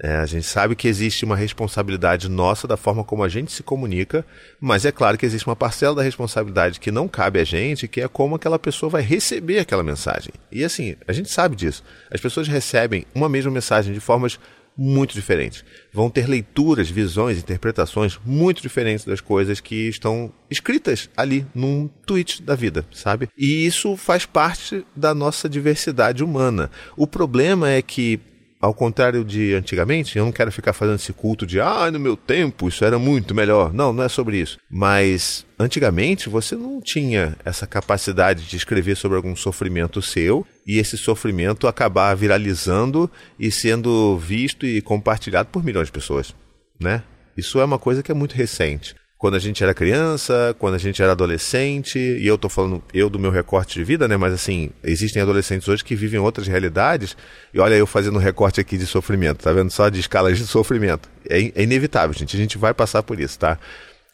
É, 0.00 0.16
a 0.16 0.26
gente 0.26 0.46
sabe 0.46 0.76
que 0.76 0.86
existe 0.86 1.24
uma 1.24 1.34
responsabilidade 1.34 2.28
nossa 2.28 2.68
da 2.68 2.76
forma 2.76 3.02
como 3.02 3.24
a 3.24 3.28
gente 3.28 3.50
se 3.50 3.64
comunica, 3.64 4.24
mas 4.60 4.84
é 4.84 4.92
claro 4.92 5.18
que 5.18 5.26
existe 5.26 5.46
uma 5.46 5.56
parcela 5.56 5.96
da 5.96 6.02
responsabilidade 6.02 6.78
que 6.78 6.92
não 6.92 7.08
cabe 7.08 7.40
a 7.40 7.44
gente, 7.44 7.88
que 7.88 8.00
é 8.00 8.06
como 8.06 8.36
aquela 8.36 8.60
pessoa 8.60 8.88
vai 8.88 9.02
receber 9.02 9.58
aquela 9.58 9.82
mensagem. 9.82 10.32
E 10.52 10.62
assim, 10.62 10.94
a 11.06 11.12
gente 11.12 11.28
sabe 11.30 11.56
disso. 11.56 11.82
As 12.12 12.20
pessoas 12.20 12.46
recebem 12.46 13.04
uma 13.12 13.28
mesma 13.28 13.50
mensagem 13.50 13.92
de 13.92 13.98
formas 13.98 14.38
muito 14.76 15.12
diferentes. 15.12 15.64
Vão 15.92 16.08
ter 16.08 16.28
leituras, 16.28 16.88
visões, 16.88 17.36
interpretações 17.36 18.16
muito 18.24 18.62
diferentes 18.62 19.04
das 19.04 19.20
coisas 19.20 19.58
que 19.58 19.88
estão 19.88 20.32
escritas 20.48 21.10
ali 21.16 21.44
num 21.52 21.90
tweet 22.06 22.40
da 22.44 22.54
vida, 22.54 22.86
sabe? 22.92 23.28
E 23.36 23.66
isso 23.66 23.96
faz 23.96 24.24
parte 24.24 24.86
da 24.94 25.12
nossa 25.12 25.48
diversidade 25.48 26.22
humana. 26.22 26.70
O 26.96 27.08
problema 27.08 27.68
é 27.68 27.82
que 27.82 28.20
ao 28.60 28.74
contrário 28.74 29.24
de 29.24 29.54
antigamente, 29.54 30.18
eu 30.18 30.24
não 30.24 30.32
quero 30.32 30.50
ficar 30.50 30.72
fazendo 30.72 30.96
esse 30.96 31.12
culto 31.12 31.46
de 31.46 31.60
ah, 31.60 31.90
no 31.90 32.00
meu 32.00 32.16
tempo 32.16 32.68
isso 32.68 32.84
era 32.84 32.98
muito 32.98 33.34
melhor. 33.34 33.72
Não, 33.72 33.92
não 33.92 34.02
é 34.02 34.08
sobre 34.08 34.38
isso. 34.38 34.58
Mas 34.70 35.46
antigamente 35.58 36.28
você 36.28 36.56
não 36.56 36.80
tinha 36.80 37.36
essa 37.44 37.66
capacidade 37.66 38.44
de 38.46 38.56
escrever 38.56 38.96
sobre 38.96 39.16
algum 39.16 39.36
sofrimento 39.36 40.02
seu 40.02 40.46
e 40.66 40.78
esse 40.78 40.98
sofrimento 40.98 41.68
acabar 41.68 42.14
viralizando 42.14 43.10
e 43.38 43.50
sendo 43.50 44.18
visto 44.18 44.66
e 44.66 44.80
compartilhado 44.80 45.48
por 45.50 45.64
milhões 45.64 45.88
de 45.88 45.92
pessoas, 45.92 46.34
né? 46.80 47.02
Isso 47.36 47.60
é 47.60 47.64
uma 47.64 47.78
coisa 47.78 48.02
que 48.02 48.10
é 48.10 48.14
muito 48.14 48.34
recente 48.34 48.96
quando 49.18 49.34
a 49.34 49.38
gente 49.40 49.62
era 49.64 49.74
criança, 49.74 50.54
quando 50.60 50.74
a 50.74 50.78
gente 50.78 51.02
era 51.02 51.10
adolescente, 51.10 51.98
e 51.98 52.24
eu 52.24 52.38
tô 52.38 52.48
falando 52.48 52.82
eu 52.94 53.10
do 53.10 53.18
meu 53.18 53.32
recorte 53.32 53.74
de 53.74 53.84
vida, 53.84 54.06
né? 54.06 54.16
Mas 54.16 54.32
assim, 54.32 54.70
existem 54.82 55.20
adolescentes 55.20 55.66
hoje 55.68 55.84
que 55.84 55.96
vivem 55.96 56.20
outras 56.20 56.46
realidades, 56.46 57.16
e 57.52 57.58
olha 57.58 57.74
eu 57.74 57.86
fazendo 57.86 58.16
um 58.16 58.22
recorte 58.22 58.60
aqui 58.60 58.78
de 58.78 58.86
sofrimento, 58.86 59.42
tá 59.42 59.52
vendo? 59.52 59.70
Só 59.72 59.88
de 59.88 59.98
escalas 59.98 60.38
de 60.38 60.46
sofrimento. 60.48 61.10
É, 61.28 61.40
é 61.40 61.62
inevitável, 61.64 62.16
gente, 62.16 62.36
a 62.36 62.38
gente 62.38 62.56
vai 62.56 62.72
passar 62.72 63.02
por 63.02 63.18
isso, 63.18 63.36
tá? 63.38 63.58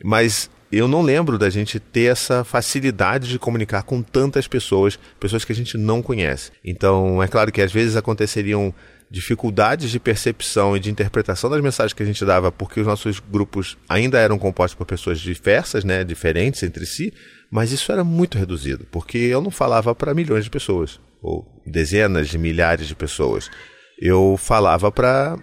Mas 0.02 0.48
eu 0.78 0.88
não 0.88 1.02
lembro 1.02 1.38
da 1.38 1.50
gente 1.50 1.78
ter 1.78 2.12
essa 2.12 2.44
facilidade 2.44 3.28
de 3.28 3.38
comunicar 3.38 3.82
com 3.82 4.02
tantas 4.02 4.48
pessoas, 4.48 4.98
pessoas 5.20 5.44
que 5.44 5.52
a 5.52 5.54
gente 5.54 5.76
não 5.76 6.02
conhece. 6.02 6.50
Então, 6.64 7.22
é 7.22 7.28
claro 7.28 7.52
que 7.52 7.60
às 7.62 7.72
vezes 7.72 7.96
aconteceriam 7.96 8.74
dificuldades 9.10 9.90
de 9.90 10.00
percepção 10.00 10.76
e 10.76 10.80
de 10.80 10.90
interpretação 10.90 11.48
das 11.48 11.60
mensagens 11.60 11.92
que 11.92 12.02
a 12.02 12.06
gente 12.06 12.24
dava, 12.24 12.50
porque 12.50 12.80
os 12.80 12.86
nossos 12.86 13.20
grupos 13.20 13.76
ainda 13.88 14.18
eram 14.18 14.38
compostos 14.38 14.76
por 14.76 14.86
pessoas 14.86 15.20
diversas, 15.20 15.84
né, 15.84 16.02
diferentes 16.02 16.62
entre 16.62 16.84
si, 16.84 17.12
mas 17.50 17.70
isso 17.70 17.92
era 17.92 18.02
muito 18.02 18.36
reduzido, 18.36 18.86
porque 18.90 19.18
eu 19.18 19.40
não 19.40 19.50
falava 19.50 19.94
para 19.94 20.14
milhões 20.14 20.44
de 20.44 20.50
pessoas, 20.50 20.98
ou 21.22 21.46
dezenas 21.64 22.28
de 22.28 22.36
milhares 22.36 22.88
de 22.88 22.94
pessoas. 22.96 23.50
Eu 24.00 24.36
falava 24.36 24.90
para 24.90 25.38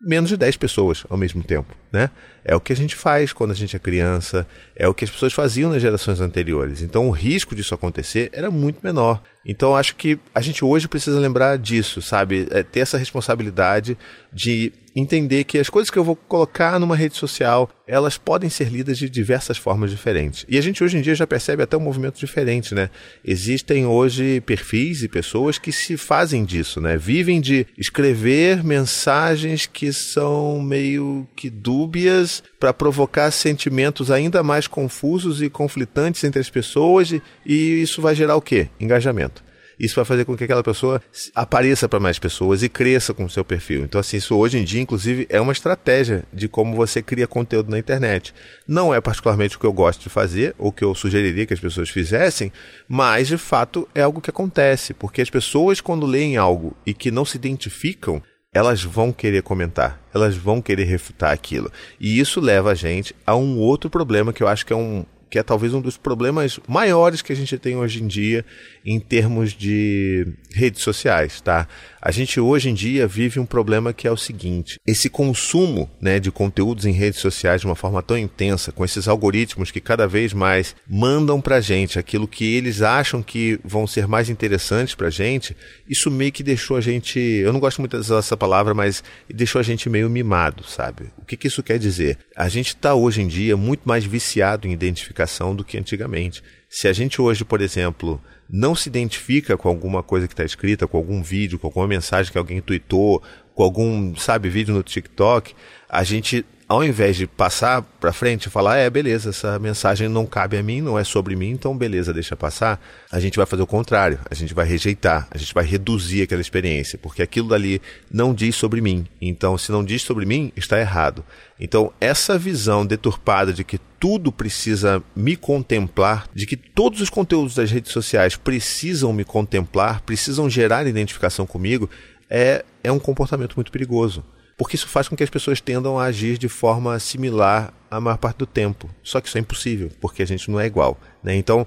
menos 0.00 0.28
de 0.28 0.36
10 0.36 0.56
pessoas 0.56 1.04
ao 1.08 1.16
mesmo 1.16 1.42
tempo, 1.42 1.74
né? 1.90 2.10
É 2.44 2.54
o 2.54 2.60
que 2.60 2.72
a 2.72 2.76
gente 2.76 2.94
faz 2.94 3.32
quando 3.32 3.50
a 3.50 3.54
gente 3.54 3.74
é 3.74 3.78
criança, 3.78 4.46
é 4.74 4.86
o 4.86 4.94
que 4.94 5.04
as 5.04 5.10
pessoas 5.10 5.32
faziam 5.32 5.70
nas 5.70 5.80
gerações 5.82 6.20
anteriores. 6.20 6.82
Então 6.82 7.08
o 7.08 7.10
risco 7.10 7.54
disso 7.54 7.74
acontecer 7.74 8.30
era 8.32 8.50
muito 8.50 8.80
menor. 8.82 9.22
Então 9.44 9.74
acho 9.74 9.96
que 9.96 10.18
a 10.34 10.40
gente 10.40 10.64
hoje 10.64 10.86
precisa 10.86 11.18
lembrar 11.18 11.58
disso, 11.58 12.02
sabe? 12.02 12.46
É 12.50 12.62
ter 12.62 12.80
essa 12.80 12.98
responsabilidade 12.98 13.96
de 14.32 14.72
entender 14.96 15.44
que 15.44 15.58
as 15.58 15.68
coisas 15.68 15.90
que 15.90 15.98
eu 15.98 16.04
vou 16.04 16.16
colocar 16.16 16.80
numa 16.80 16.96
rede 16.96 17.16
social, 17.16 17.68
elas 17.86 18.16
podem 18.16 18.48
ser 18.48 18.68
lidas 18.68 18.96
de 18.96 19.10
diversas 19.10 19.58
formas 19.58 19.90
diferentes. 19.90 20.46
E 20.48 20.56
a 20.56 20.60
gente 20.62 20.82
hoje 20.82 20.96
em 20.96 21.02
dia 21.02 21.14
já 21.14 21.26
percebe 21.26 21.62
até 21.62 21.76
um 21.76 21.80
movimento 21.80 22.18
diferente, 22.18 22.74
né? 22.74 22.88
Existem 23.22 23.84
hoje 23.84 24.40
perfis 24.40 25.02
e 25.02 25.08
pessoas 25.08 25.58
que 25.58 25.70
se 25.70 25.98
fazem 25.98 26.46
disso, 26.46 26.80
né? 26.80 26.96
Vivem 26.96 27.42
de 27.42 27.66
escrever 27.76 28.64
mensagens 28.64 29.66
que 29.66 29.92
são 29.92 30.62
meio 30.62 31.28
que 31.36 31.50
dúbias 31.50 32.42
para 32.58 32.72
provocar 32.72 33.30
sentimentos 33.30 34.10
ainda 34.10 34.42
mais 34.42 34.66
confusos 34.66 35.42
e 35.42 35.50
conflitantes 35.50 36.24
entre 36.24 36.40
as 36.40 36.48
pessoas 36.48 37.12
e, 37.44 37.82
isso 37.82 38.00
vai 38.00 38.14
gerar 38.14 38.36
o 38.36 38.42
quê? 38.42 38.68
Engajamento 38.80 39.45
isso 39.78 39.96
vai 39.96 40.04
fazer 40.04 40.24
com 40.24 40.36
que 40.36 40.44
aquela 40.44 40.62
pessoa 40.62 41.02
apareça 41.34 41.88
para 41.88 42.00
mais 42.00 42.18
pessoas 42.18 42.62
e 42.62 42.68
cresça 42.68 43.12
com 43.12 43.24
o 43.24 43.30
seu 43.30 43.44
perfil. 43.44 43.84
Então, 43.84 44.00
assim, 44.00 44.16
isso 44.16 44.36
hoje 44.36 44.58
em 44.58 44.64
dia, 44.64 44.80
inclusive, 44.80 45.26
é 45.28 45.40
uma 45.40 45.52
estratégia 45.52 46.24
de 46.32 46.48
como 46.48 46.76
você 46.76 47.02
cria 47.02 47.26
conteúdo 47.26 47.70
na 47.70 47.78
internet. 47.78 48.34
Não 48.66 48.94
é 48.94 49.00
particularmente 49.00 49.56
o 49.56 49.60
que 49.60 49.66
eu 49.66 49.72
gosto 49.72 50.02
de 50.02 50.08
fazer, 50.08 50.54
ou 50.58 50.72
que 50.72 50.84
eu 50.84 50.94
sugeriria 50.94 51.46
que 51.46 51.54
as 51.54 51.60
pessoas 51.60 51.90
fizessem, 51.90 52.52
mas 52.88 53.28
de 53.28 53.36
fato 53.36 53.88
é 53.94 54.02
algo 54.02 54.20
que 54.20 54.30
acontece, 54.30 54.94
porque 54.94 55.20
as 55.20 55.30
pessoas, 55.30 55.80
quando 55.80 56.06
leem 56.06 56.36
algo 56.36 56.76
e 56.86 56.94
que 56.94 57.10
não 57.10 57.24
se 57.24 57.36
identificam, 57.36 58.22
elas 58.56 58.82
vão 58.82 59.12
querer 59.12 59.42
comentar, 59.42 60.00
elas 60.14 60.34
vão 60.34 60.62
querer 60.62 60.84
refutar 60.84 61.30
aquilo. 61.30 61.70
E 62.00 62.18
isso 62.18 62.40
leva 62.40 62.70
a 62.70 62.74
gente 62.74 63.14
a 63.26 63.36
um 63.36 63.58
outro 63.58 63.90
problema 63.90 64.32
que 64.32 64.42
eu 64.42 64.48
acho 64.48 64.64
que 64.64 64.72
é 64.72 64.76
um, 64.76 65.04
que 65.28 65.38
é 65.38 65.42
talvez 65.42 65.74
um 65.74 65.80
dos 65.80 65.96
problemas 65.96 66.58
maiores 66.68 67.22
que 67.22 67.32
a 67.32 67.36
gente 67.36 67.58
tem 67.58 67.76
hoje 67.76 68.02
em 68.02 68.06
dia 68.06 68.44
em 68.84 69.00
termos 69.00 69.52
de 69.52 70.26
redes 70.52 70.82
sociais, 70.82 71.40
tá? 71.40 71.66
A 72.00 72.12
gente 72.12 72.38
hoje 72.38 72.70
em 72.70 72.74
dia 72.74 73.06
vive 73.08 73.40
um 73.40 73.44
problema 73.44 73.92
que 73.92 74.06
é 74.06 74.10
o 74.10 74.16
seguinte: 74.16 74.78
esse 74.86 75.10
consumo, 75.10 75.90
né, 76.00 76.20
de 76.20 76.30
conteúdos 76.30 76.84
em 76.84 76.92
redes 76.92 77.18
sociais 77.18 77.60
de 77.60 77.66
uma 77.66 77.74
forma 77.74 78.00
tão 78.02 78.16
intensa, 78.16 78.70
com 78.70 78.84
esses 78.84 79.08
algoritmos 79.08 79.72
que 79.72 79.80
cada 79.80 80.06
vez 80.06 80.32
mais 80.32 80.76
mandam 80.88 81.40
pra 81.40 81.60
gente 81.60 81.98
aquilo 81.98 82.28
que 82.28 82.54
eles 82.54 82.80
acham 82.80 83.22
que 83.22 83.58
vão 83.64 83.86
ser 83.86 84.06
mais 84.06 84.30
interessantes 84.30 84.94
pra 84.94 85.10
gente, 85.10 85.56
isso 85.88 86.10
meio 86.10 86.30
que 86.30 86.44
deixou 86.44 86.76
a 86.76 86.80
gente, 86.80 87.18
eu 87.18 87.52
não 87.52 87.58
gosto 87.58 87.80
muito 87.80 87.96
de 87.96 88.00
usar 88.00 88.18
essa 88.18 88.36
palavra, 88.36 88.72
mas 88.72 89.02
deixou 89.28 89.58
a 89.58 89.64
gente 89.64 89.90
meio 89.90 90.08
mimado, 90.08 90.64
sabe? 90.64 91.10
O 91.18 91.24
que 91.24 91.36
que 91.36 91.48
isso 91.48 91.62
quer 91.62 91.78
dizer? 91.78 92.18
A 92.36 92.48
gente 92.48 92.68
está 92.68 92.94
hoje 92.94 93.20
em 93.22 93.26
dia 93.26 93.56
muito 93.56 93.82
mais 93.84 94.04
viciado 94.04 94.68
em 94.68 94.72
identificação 95.16 95.56
do 95.56 95.64
que 95.64 95.78
antigamente. 95.78 96.42
Se 96.68 96.86
a 96.86 96.92
gente 96.92 97.20
hoje, 97.20 97.44
por 97.44 97.60
exemplo, 97.60 98.20
não 98.48 98.74
se 98.74 98.88
identifica 98.88 99.56
com 99.56 99.68
alguma 99.68 100.02
coisa 100.02 100.28
que 100.28 100.34
está 100.34 100.44
escrita, 100.44 100.86
com 100.86 100.96
algum 100.96 101.22
vídeo, 101.22 101.58
com 101.58 101.66
alguma 101.66 101.88
mensagem 101.88 102.30
que 102.30 102.38
alguém 102.38 102.60
tweetou, 102.60 103.22
com 103.54 103.62
algum, 103.62 104.14
sabe, 104.14 104.48
vídeo 104.50 104.74
no 104.74 104.82
TikTok, 104.82 105.54
a 105.88 106.04
gente 106.04 106.44
ao 106.68 106.82
invés 106.82 107.16
de 107.16 107.28
passar 107.28 107.80
para 107.82 108.12
frente 108.12 108.46
e 108.46 108.50
falar, 108.50 108.76
é, 108.76 108.90
beleza, 108.90 109.30
essa 109.30 109.56
mensagem 109.58 110.08
não 110.08 110.26
cabe 110.26 110.56
a 110.56 110.62
mim, 110.62 110.80
não 110.80 110.98
é 110.98 111.04
sobre 111.04 111.36
mim, 111.36 111.50
então 111.50 111.76
beleza, 111.76 112.12
deixa 112.12 112.34
passar, 112.34 112.80
a 113.10 113.20
gente 113.20 113.36
vai 113.36 113.46
fazer 113.46 113.62
o 113.62 113.66
contrário, 113.66 114.18
a 114.28 114.34
gente 114.34 114.52
vai 114.52 114.66
rejeitar, 114.66 115.28
a 115.30 115.38
gente 115.38 115.54
vai 115.54 115.64
reduzir 115.64 116.22
aquela 116.22 116.40
experiência, 116.40 116.98
porque 116.98 117.22
aquilo 117.22 117.48
dali 117.48 117.80
não 118.10 118.34
diz 118.34 118.56
sobre 118.56 118.80
mim. 118.80 119.06
Então, 119.20 119.56
se 119.56 119.70
não 119.70 119.84
diz 119.84 120.02
sobre 120.02 120.26
mim, 120.26 120.52
está 120.56 120.78
errado. 120.80 121.24
Então, 121.58 121.92
essa 122.00 122.36
visão 122.36 122.84
deturpada 122.84 123.52
de 123.52 123.62
que 123.62 123.78
tudo 124.00 124.32
precisa 124.32 125.02
me 125.14 125.36
contemplar, 125.36 126.28
de 126.34 126.46
que 126.46 126.56
todos 126.56 127.00
os 127.00 127.08
conteúdos 127.08 127.54
das 127.54 127.70
redes 127.70 127.92
sociais 127.92 128.34
precisam 128.34 129.12
me 129.12 129.24
contemplar, 129.24 130.00
precisam 130.00 130.50
gerar 130.50 130.86
identificação 130.86 131.46
comigo, 131.46 131.88
é, 132.28 132.64
é 132.82 132.90
um 132.90 132.98
comportamento 132.98 133.54
muito 133.54 133.70
perigoso 133.70 134.24
porque 134.56 134.76
isso 134.76 134.88
faz 134.88 135.08
com 135.08 135.16
que 135.16 135.22
as 135.22 135.30
pessoas 135.30 135.60
tendam 135.60 135.98
a 135.98 136.04
agir 136.04 136.38
de 136.38 136.48
forma 136.48 136.98
similar 136.98 137.72
a 137.90 138.00
maior 138.00 138.16
parte 138.16 138.38
do 138.38 138.46
tempo. 138.46 138.88
Só 139.02 139.20
que 139.20 139.28
isso 139.28 139.38
é 139.38 139.40
impossível, 139.40 139.90
porque 140.00 140.22
a 140.22 140.26
gente 140.26 140.50
não 140.50 140.58
é 140.58 140.66
igual. 140.66 140.98
Né? 141.22 141.36
Então, 141.36 141.66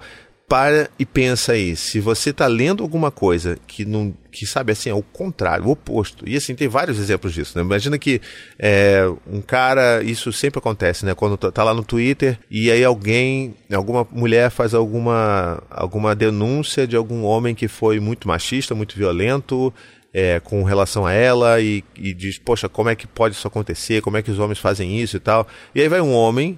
para 0.50 0.89
e 0.98 1.05
pensa 1.05 1.51
aí, 1.51 1.75
se 1.75 2.00
você 2.00 2.31
está 2.31 2.48
lendo 2.48 2.81
alguma 2.81 3.12
coisa 3.12 3.55
que 3.67 3.86
não, 3.86 4.12
que 4.31 4.48
sabe 4.48 4.72
assim, 4.72 4.89
é 4.89 4.93
o 4.93 5.03
contrário, 5.03 5.67
o 5.67 5.72
oposto. 5.72 6.27
E 6.27 6.36
assim, 6.36 6.55
tem 6.55 6.67
vários 6.67 6.98
exemplos 6.98 7.34
disso, 7.34 7.55
né? 7.55 7.63
Imagina 7.63 8.00
que 8.00 8.19
é, 8.58 9.03
um 9.31 9.41
cara, 9.41 10.01
isso 10.01 10.34
sempre 10.34 10.58
acontece, 10.58 11.05
né? 11.05 11.13
Quando 11.13 11.38
tá, 11.38 11.51
tá 11.51 11.63
lá 11.63 11.72
no 11.72 11.84
Twitter 11.84 12.39
e 12.50 12.72
aí 12.72 12.84
alguém, 12.84 13.53
alguma 13.72 14.08
mulher 14.12 14.50
faz 14.50 14.74
alguma, 14.74 15.62
alguma 15.69 16.15
denúncia 16.15 16.88
de 16.88 16.96
algum 16.96 17.24
homem 17.24 17.53
que 17.53 17.67
foi 17.67 18.00
muito 18.00 18.27
machista, 18.27 18.74
muito 18.74 18.98
violento, 18.98 19.72
é, 20.13 20.39
com 20.39 20.63
relação 20.63 21.06
a 21.06 21.13
ela 21.13 21.60
e, 21.62 21.84
e, 21.96 22.13
diz, 22.13 22.38
poxa, 22.38 22.68
como 22.68 22.89
é 22.89 22.96
que 22.96 23.08
pode 23.08 23.36
isso 23.36 23.48
acontecer? 23.48 24.01
Como 24.01 24.18
é 24.18 24.22
que 24.22 24.32
os 24.32 24.39
homens 24.39 24.60
fazem 24.60 25.00
isso 25.00 25.18
e 25.18 25.20
tal? 25.20 25.48
E 25.74 25.82
aí 25.82 25.88
vai 25.88 26.01
um 26.01 26.13
homem 26.13 26.58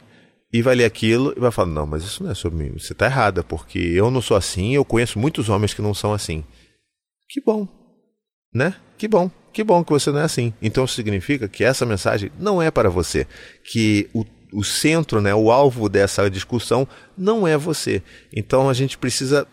e 0.54 0.62
vai 0.62 0.76
ler 0.76 0.86
aquilo 0.86 1.34
e 1.36 1.40
vai 1.40 1.52
falar, 1.52 1.70
não, 1.70 1.86
mas 1.86 2.04
isso 2.04 2.24
não 2.24 2.32
é 2.32 2.34
sobre 2.34 2.64
mim, 2.64 2.74
você 2.78 2.94
está 2.94 3.06
errada, 3.06 3.44
porque 3.44 3.80
eu 3.80 4.12
não 4.12 4.22
sou 4.22 4.36
assim, 4.36 4.76
eu 4.76 4.84
conheço 4.84 5.20
muitos 5.20 5.50
homens 5.50 5.74
que 5.74 5.82
não 5.82 5.94
são 5.94 6.14
assim. 6.14 6.44
Que 7.30 7.42
bom, 7.42 7.68
né? 8.54 8.76
Que 8.98 9.08
bom, 9.08 9.32
que 9.54 9.64
bom 9.64 9.84
que 9.84 9.92
você 9.92 10.12
não 10.12 10.20
é 10.20 10.24
assim. 10.24 10.54
Então 10.62 10.86
significa 10.86 11.48
que 11.48 11.64
essa 11.64 11.86
mensagem 11.86 12.32
não 12.38 12.62
é 12.62 12.70
para 12.70 12.90
você, 12.90 13.26
que 13.64 14.10
o 14.14 14.26
o 14.52 14.64
centro, 14.64 15.22
né, 15.22 15.34
o 15.34 15.52
alvo 15.52 15.88
dessa 15.88 16.30
discussão 16.30 16.88
não 17.18 17.48
é 17.48 17.58
você. 17.58 18.04
Então 18.36 18.70
a 18.70 18.74
gente 18.74 18.98
precisa 18.98 19.48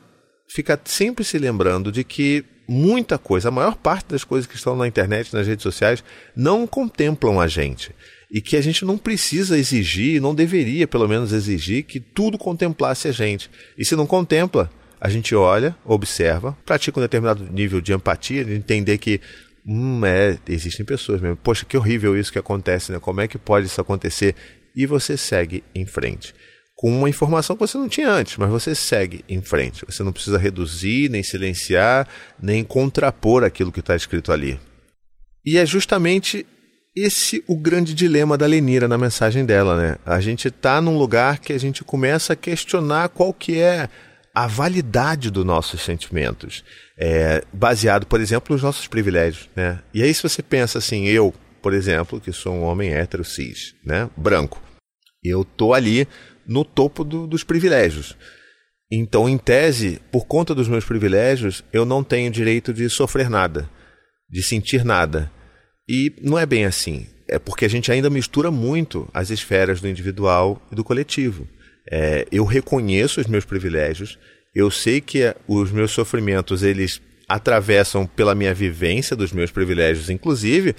ficar 0.51 0.81
sempre 0.85 1.25
se 1.25 1.39
lembrando 1.39 1.93
de 1.93 2.03
que 2.03 2.45
muita 2.69 3.17
coisa, 3.17 3.49
a 3.49 3.51
maior 3.51 3.75
parte 3.75 4.11
das 4.11 4.23
coisas 4.23 4.47
que 4.47 4.55
estão 4.55 4.77
na 4.77 4.87
internet, 4.87 5.33
nas 5.33 5.47
redes 5.47 5.63
sociais, 5.63 6.05
não 6.37 6.67
contemplam 6.67 7.41
a 7.41 7.49
gente. 7.49 7.95
E 8.31 8.43
que 8.43 8.57
a 8.57 8.61
gente 8.61 8.85
não 8.85 8.99
precisa 8.99 9.59
exigir, 9.59 10.21
não 10.21 10.35
deveria 10.35 10.87
pelo 10.87 11.09
menos 11.09 11.33
exigir, 11.33 11.85
que 11.85 11.99
tudo 11.99 12.37
contemplasse 12.37 13.09
a 13.09 13.13
gente. 13.13 13.51
E 13.79 13.85
se 13.87 13.97
não 13.97 14.07
contempla, 14.07 14.71
a 15.01 15.09
gente 15.09 15.35
olha, 15.35 15.75
observa, 15.83 16.57
pratica 16.67 17.01
um 17.01 17.03
determinado 17.03 17.43
nível 17.51 17.81
de 17.81 17.95
empatia, 17.95 18.45
de 18.45 18.53
entender 18.53 18.99
que 18.99 19.19
hum, 19.67 20.05
é, 20.05 20.37
existem 20.47 20.85
pessoas 20.85 21.23
mesmo. 21.23 21.37
Poxa, 21.37 21.65
que 21.65 21.77
horrível 21.77 22.19
isso 22.19 22.31
que 22.31 22.39
acontece, 22.39 22.93
né? 22.93 22.99
Como 22.99 23.23
é 23.23 23.27
que 23.27 23.39
pode 23.39 23.67
isso 23.67 23.81
acontecer? 23.81 24.35
E 24.77 24.85
você 24.85 25.17
segue 25.17 25.65
em 25.75 25.87
frente 25.87 26.35
com 26.79 26.97
uma 26.97 27.09
informação 27.09 27.57
que 27.57 27.67
você 27.67 27.77
não 27.77 27.89
tinha 27.89 28.09
antes, 28.09 28.37
mas 28.37 28.49
você 28.49 28.73
segue 28.73 29.25
em 29.29 29.43
frente. 29.43 29.85
Você 29.85 30.05
não 30.05 30.13
precisa 30.13 30.39
reduzir, 30.39 31.11
nem 31.11 31.25
silenciar, 31.25 32.07
nem 32.41 32.63
contrapor 32.63 33.43
aquilo 33.43 33.73
que 33.73 33.81
está 33.81 33.97
escrito 33.97 34.31
ali. 34.31 34.61
E 35.45 35.59
é 35.59 35.67
justamente 35.67 36.47
esse 36.95 37.43
o 37.49 37.57
grande 37.57 37.93
dilema 37.93 38.39
da 38.39 38.47
Lenira 38.47 38.87
na 38.87 38.97
mensagem 38.97 39.45
dela, 39.45 39.77
né? 39.77 39.97
A 40.07 40.21
gente 40.21 40.47
está 40.47 40.81
num 40.81 40.97
lugar 40.97 41.41
que 41.41 41.53
a 41.53 41.59
gente 41.59 41.83
começa 41.83 42.35
a 42.35 42.37
questionar 42.37 43.09
qual 43.09 43.35
que 43.35 43.59
é 43.59 43.89
a 44.33 44.47
validade 44.47 45.33
dos 45.33 45.45
nossos 45.45 45.83
sentimentos, 45.83 46.63
é, 46.97 47.43
baseado, 47.53 48.07
por 48.07 48.21
exemplo, 48.21 48.55
nos 48.55 48.63
nossos 48.63 48.87
privilégios. 48.87 49.49
Né? 49.57 49.81
E 49.93 50.01
aí, 50.01 50.15
se 50.15 50.23
você 50.23 50.43
pensa 50.43 50.79
assim, 50.79 51.07
eu, 51.07 51.35
por 51.61 51.75
exemplo, 51.75 52.21
que 52.21 52.33
sou 52.33 52.55
um 52.55 52.63
homem 52.63 52.95
hétero 52.95 53.25
cis, 53.25 53.75
né? 53.85 54.09
branco, 54.17 54.63
eu 55.25 55.45
tô 55.45 55.75
ali 55.75 56.07
no 56.49 56.65
topo 56.65 57.05
do, 57.05 57.27
dos 57.27 57.45
privilégios. 57.45 58.17
Então, 58.91 59.29
em 59.29 59.37
tese, 59.37 60.01
por 60.11 60.27
conta 60.27 60.55
dos 60.55 60.67
meus 60.67 60.85
privilégios, 60.85 61.63
eu 61.73 61.85
não 61.85 62.03
tenho 62.03 62.31
direito 62.31 62.73
de 62.73 62.89
sofrer 62.89 63.29
nada, 63.29 63.69
de 64.31 64.43
sentir 64.43 64.85
nada. 64.85 65.31
E 65.87 66.15
não 66.23 66.39
é 66.39 66.47
bem 66.47 66.65
assim. 66.65 67.07
É 67.29 67.39
porque 67.39 67.67
a 67.67 67.69
gente 67.69 67.93
ainda 67.93 68.09
mistura 68.09 68.51
muito 68.51 69.07
as 69.13 69.29
esferas 69.29 69.83
do 69.83 69.89
individual 69.89 70.67
e 70.73 70.75
do 70.75 70.83
coletivo. 70.83 71.47
É, 71.91 72.27
eu 72.33 72.45
reconheço 72.45 73.21
os 73.21 73.27
meus 73.27 73.45
privilégios, 73.45 74.19
eu 74.55 74.71
sei 74.71 75.01
que 75.01 75.35
os 75.47 75.71
meus 75.71 75.91
sofrimentos 75.91 76.63
eles 76.63 77.01
atravessam 77.29 78.07
pela 78.07 78.35
minha 78.35 78.55
vivência 78.55 79.15
dos 79.15 79.33
meus 79.33 79.51
privilégios, 79.51 80.09
inclusive, 80.09 80.75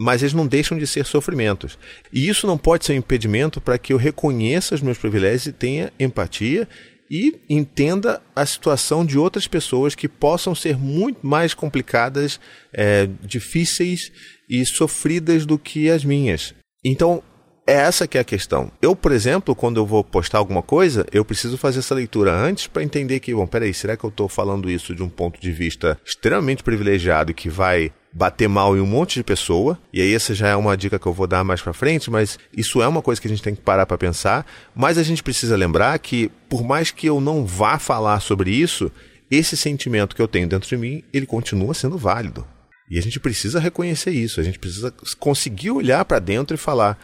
mas 0.00 0.22
eles 0.22 0.32
não 0.32 0.46
deixam 0.46 0.78
de 0.78 0.86
ser 0.86 1.04
sofrimentos. 1.04 1.78
E 2.10 2.26
isso 2.26 2.46
não 2.46 2.56
pode 2.56 2.86
ser 2.86 2.94
um 2.94 2.96
impedimento 2.96 3.60
para 3.60 3.76
que 3.76 3.92
eu 3.92 3.98
reconheça 3.98 4.74
os 4.74 4.80
meus 4.80 4.96
privilégios 4.96 5.46
e 5.46 5.52
tenha 5.52 5.92
empatia 6.00 6.66
e 7.10 7.38
entenda 7.50 8.22
a 8.34 8.46
situação 8.46 9.04
de 9.04 9.18
outras 9.18 9.46
pessoas 9.46 9.94
que 9.94 10.08
possam 10.08 10.54
ser 10.54 10.78
muito 10.78 11.26
mais 11.26 11.52
complicadas, 11.52 12.40
é, 12.72 13.10
difíceis 13.20 14.10
e 14.48 14.64
sofridas 14.64 15.44
do 15.44 15.58
que 15.58 15.90
as 15.90 16.02
minhas. 16.02 16.54
Então, 16.82 17.22
é 17.66 17.74
essa 17.74 18.06
que 18.08 18.16
é 18.16 18.22
a 18.22 18.24
questão. 18.24 18.72
Eu, 18.80 18.96
por 18.96 19.12
exemplo, 19.12 19.54
quando 19.54 19.76
eu 19.78 19.84
vou 19.84 20.02
postar 20.02 20.38
alguma 20.38 20.62
coisa, 20.62 21.04
eu 21.12 21.24
preciso 21.26 21.58
fazer 21.58 21.80
essa 21.80 21.94
leitura 21.94 22.32
antes 22.32 22.66
para 22.66 22.82
entender 22.82 23.20
que, 23.20 23.34
bom, 23.34 23.46
peraí, 23.46 23.74
será 23.74 23.98
que 23.98 24.04
eu 24.04 24.10
estou 24.10 24.28
falando 24.28 24.70
isso 24.70 24.94
de 24.94 25.02
um 25.02 25.10
ponto 25.10 25.38
de 25.38 25.52
vista 25.52 26.00
extremamente 26.04 26.62
privilegiado 26.62 27.34
que 27.34 27.50
vai 27.50 27.92
bater 28.12 28.48
mal 28.48 28.76
em 28.76 28.80
um 28.80 28.86
monte 28.86 29.14
de 29.14 29.24
pessoa, 29.24 29.78
e 29.92 30.00
aí 30.00 30.14
essa 30.14 30.34
já 30.34 30.48
é 30.48 30.56
uma 30.56 30.76
dica 30.76 30.98
que 30.98 31.06
eu 31.06 31.12
vou 31.12 31.26
dar 31.26 31.44
mais 31.44 31.62
para 31.62 31.72
frente, 31.72 32.10
mas 32.10 32.38
isso 32.56 32.82
é 32.82 32.88
uma 32.88 33.02
coisa 33.02 33.20
que 33.20 33.26
a 33.26 33.30
gente 33.30 33.42
tem 33.42 33.54
que 33.54 33.60
parar 33.60 33.86
para 33.86 33.98
pensar, 33.98 34.44
mas 34.74 34.98
a 34.98 35.02
gente 35.02 35.22
precisa 35.22 35.56
lembrar 35.56 35.98
que 35.98 36.30
por 36.48 36.64
mais 36.64 36.90
que 36.90 37.06
eu 37.06 37.20
não 37.20 37.44
vá 37.46 37.78
falar 37.78 38.20
sobre 38.20 38.50
isso, 38.50 38.90
esse 39.30 39.56
sentimento 39.56 40.16
que 40.16 40.22
eu 40.22 40.28
tenho 40.28 40.48
dentro 40.48 40.68
de 40.68 40.76
mim, 40.76 41.04
ele 41.12 41.26
continua 41.26 41.72
sendo 41.72 41.96
válido. 41.96 42.46
E 42.90 42.98
a 42.98 43.02
gente 43.02 43.20
precisa 43.20 43.60
reconhecer 43.60 44.10
isso, 44.10 44.40
a 44.40 44.42
gente 44.42 44.58
precisa 44.58 44.92
conseguir 45.20 45.70
olhar 45.70 46.04
para 46.04 46.18
dentro 46.18 46.56
e 46.56 46.58
falar: 46.58 46.98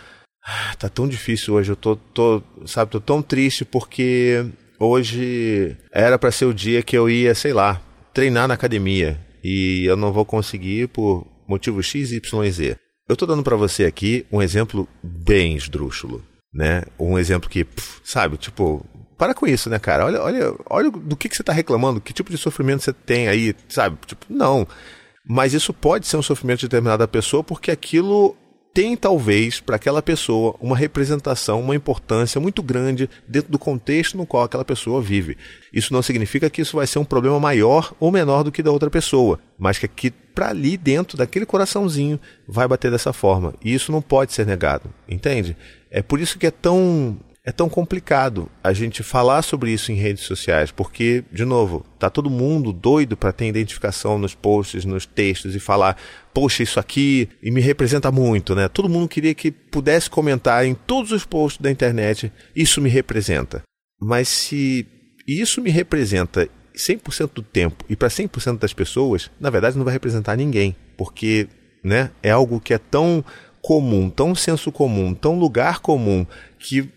ah, 0.45 0.75
"Tá 0.77 0.89
tão 0.89 1.07
difícil 1.07 1.55
hoje, 1.55 1.71
eu 1.71 1.77
tô, 1.77 1.95
tô, 1.95 2.43
sabe, 2.67 2.91
tô 2.91 3.01
tão 3.01 3.23
triste 3.23 3.65
porque 3.65 4.45
hoje 4.81 5.77
era 5.93 6.19
para 6.19 6.33
ser 6.33 6.47
o 6.47 6.53
dia 6.53 6.83
que 6.83 6.99
eu 6.99 7.09
ia, 7.09 7.33
sei 7.37 7.53
lá, 7.53 7.81
treinar 8.13 8.49
na 8.49 8.55
academia 8.55 9.25
e 9.49 9.85
eu 9.85 9.97
não 9.97 10.13
vou 10.13 10.25
conseguir 10.25 10.89
por 10.89 11.25
motivo 11.47 11.81
X, 11.81 12.11
Y 12.11 12.51
Z. 12.51 12.77
Eu 13.09 13.13
estou 13.13 13.29
dando 13.29 13.45
para 13.45 13.55
você 13.55 13.85
aqui 13.85 14.27
um 14.33 14.43
exemplo 14.43 14.89
bem 15.01 15.55
esdrúxulo, 15.57 16.21
né? 16.53 16.83
Um 16.99 17.17
exemplo 17.17 17.49
que, 17.49 17.65
pff, 17.65 18.01
sabe, 18.03 18.37
tipo, 18.37 18.85
para 19.17 19.35
com 19.35 19.47
isso, 19.47 19.71
né, 19.71 19.79
cara? 19.79 20.05
Olha, 20.05 20.21
olha, 20.21 20.55
olha 20.69 20.91
do 20.91 21.17
que, 21.17 21.29
que 21.29 21.37
você 21.37 21.43
está 21.43 21.53
reclamando, 21.53 22.01
que 22.01 22.13
tipo 22.13 22.29
de 22.29 22.37
sofrimento 22.37 22.83
você 22.83 22.93
tem 22.93 23.29
aí, 23.29 23.55
sabe? 23.69 23.97
Tipo, 24.05 24.27
não. 24.29 24.67
Mas 25.25 25.55
isso 25.55 25.73
pode 25.73 26.09
ser 26.09 26.17
um 26.17 26.23
sofrimento 26.23 26.59
de 26.61 26.67
determinada 26.67 27.07
pessoa 27.07 27.45
porque 27.45 27.71
aquilo 27.71 28.37
tem 28.77 28.95
talvez 28.95 29.59
para 29.59 29.77
aquela 29.77 30.03
pessoa 30.03 30.55
uma 30.61 30.77
representação, 30.77 31.63
uma 31.63 31.75
importância 31.75 32.39
muito 32.39 32.63
grande 32.63 33.09
dentro 33.27 33.51
do 33.51 33.59
contexto 33.59 34.19
no 34.19 34.27
qual 34.27 34.43
aquela 34.43 34.67
pessoa 34.67 35.01
vive. 35.01 35.39
Isso 35.73 35.95
não 35.95 36.03
significa 36.03 36.51
que 36.51 36.61
isso 36.61 36.77
vai 36.77 36.87
ser 36.87 36.99
um 36.99 37.05
problema 37.05 37.41
maior 37.41 37.95
ou 37.99 38.13
menor 38.13 38.43
do 38.43 38.53
que 38.53 38.63
da 38.63 38.71
outra 38.71 38.91
pessoa, 38.91 39.41
mas 39.59 39.79
que 39.79 39.87
aqui 39.87 40.11
para 40.11 40.51
ali 40.51 40.77
dentro 40.77 41.17
daquele 41.17 41.47
coraçãozinho 41.47 42.21
vai 42.47 42.69
bater 42.69 42.91
dessa 42.91 43.15
forma. 43.15 43.55
E 43.65 43.73
isso 43.73 43.91
não 43.91 44.03
pode 44.03 44.35
ser 44.35 44.45
negado, 44.45 44.93
entende? 45.09 45.57
É 45.91 46.03
por 46.03 46.21
isso 46.21 46.39
que 46.39 46.47
é 46.47 46.51
tão 46.51 47.17
é 47.47 47.53
tão 47.53 47.69
complicado 47.69 48.51
a 48.63 48.73
gente 48.73 49.05
falar 49.05 49.41
sobre 49.41 49.71
isso 49.71 49.93
em 49.93 49.95
redes 49.95 50.25
sociais, 50.25 50.73
porque, 50.73 51.23
de 51.31 51.45
novo, 51.45 51.87
tá 51.97 52.11
todo 52.11 52.29
mundo 52.29 52.73
doido 52.73 53.17
para 53.17 53.33
ter 53.33 53.47
identificação 53.47 54.19
nos 54.19 54.35
posts, 54.35 54.85
nos 54.85 55.07
textos 55.07 55.55
e 55.55 55.61
falar, 55.61 55.97
poxa, 56.35 56.65
isso 56.65 56.81
aqui 56.81 57.29
e 57.41 57.53
me 57.53 57.61
representa 57.61 58.11
muito, 58.11 58.53
né? 58.57 58.67
Todo 58.69 58.89
mundo 58.89 59.09
queria 59.09 59.33
que 59.33 59.53
pudesse 59.53 60.11
comentar 60.11 60.67
em 60.67 60.75
todos 60.75 61.13
os 61.13 61.25
posts 61.25 61.63
da 61.63 61.71
internet, 61.71 62.33
isso 62.55 62.81
me 62.81 62.91
representa. 62.91 63.63
Mas 64.01 64.27
se 64.27 64.85
isso 65.25 65.63
me 65.63 65.71
representa 65.71 66.49
100% 66.77 67.31
do 67.33 67.43
tempo 67.43 67.85
e 67.89 67.95
para 67.95 68.09
100% 68.09 68.59
das 68.59 68.73
pessoas, 68.73 69.31
na 69.39 69.51
verdade 69.51 69.79
não 69.79 69.85
vai 69.85 69.95
representar 69.95 70.37
ninguém, 70.37 70.75
porque, 70.97 71.47
né, 71.85 72.11
é 72.25 72.31
algo 72.33 72.61
que 72.61 72.75
é 72.75 72.79
tão 72.79 73.25
comum, 73.63 74.11
tão 74.11 74.35
senso 74.35 74.73
comum, 74.73 75.15
tão 75.15 75.39
lugar 75.39 75.79
comum 75.79 76.27
que 76.59 76.89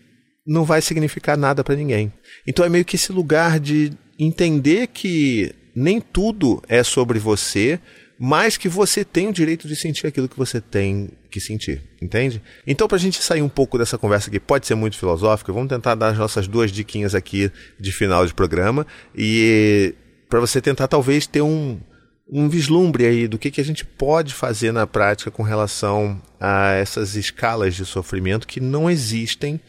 não 0.50 0.64
vai 0.64 0.82
significar 0.82 1.38
nada 1.38 1.62
para 1.62 1.76
ninguém. 1.76 2.12
Então 2.44 2.64
é 2.64 2.68
meio 2.68 2.84
que 2.84 2.96
esse 2.96 3.12
lugar 3.12 3.60
de 3.60 3.92
entender 4.18 4.88
que 4.88 5.54
nem 5.72 6.00
tudo 6.00 6.60
é 6.68 6.82
sobre 6.82 7.20
você, 7.20 7.78
mas 8.18 8.56
que 8.56 8.68
você 8.68 9.04
tem 9.04 9.28
o 9.28 9.32
direito 9.32 9.68
de 9.68 9.76
sentir 9.76 10.08
aquilo 10.08 10.28
que 10.28 10.36
você 10.36 10.60
tem 10.60 11.10
que 11.30 11.40
sentir, 11.40 11.80
entende? 12.02 12.42
Então, 12.66 12.88
para 12.88 12.96
a 12.96 13.00
gente 13.00 13.22
sair 13.22 13.40
um 13.42 13.48
pouco 13.48 13.78
dessa 13.78 13.96
conversa 13.96 14.28
que 14.28 14.40
pode 14.40 14.66
ser 14.66 14.74
muito 14.74 14.98
filosófica, 14.98 15.52
vamos 15.52 15.68
tentar 15.68 15.94
dar 15.94 16.08
as 16.08 16.18
nossas 16.18 16.48
duas 16.48 16.72
diquinhas 16.72 17.14
aqui 17.14 17.52
de 17.78 17.92
final 17.92 18.26
de 18.26 18.34
programa 18.34 18.84
e 19.14 19.94
para 20.28 20.40
você 20.40 20.60
tentar 20.60 20.88
talvez 20.88 21.28
ter 21.28 21.42
um, 21.42 21.78
um 22.28 22.48
vislumbre 22.48 23.06
aí 23.06 23.28
do 23.28 23.38
que, 23.38 23.52
que 23.52 23.60
a 23.60 23.64
gente 23.64 23.84
pode 23.84 24.34
fazer 24.34 24.72
na 24.72 24.84
prática 24.84 25.30
com 25.30 25.44
relação 25.44 26.20
a 26.40 26.72
essas 26.72 27.14
escalas 27.14 27.76
de 27.76 27.86
sofrimento 27.86 28.48
que 28.48 28.58
não 28.58 28.90
existem 28.90 29.60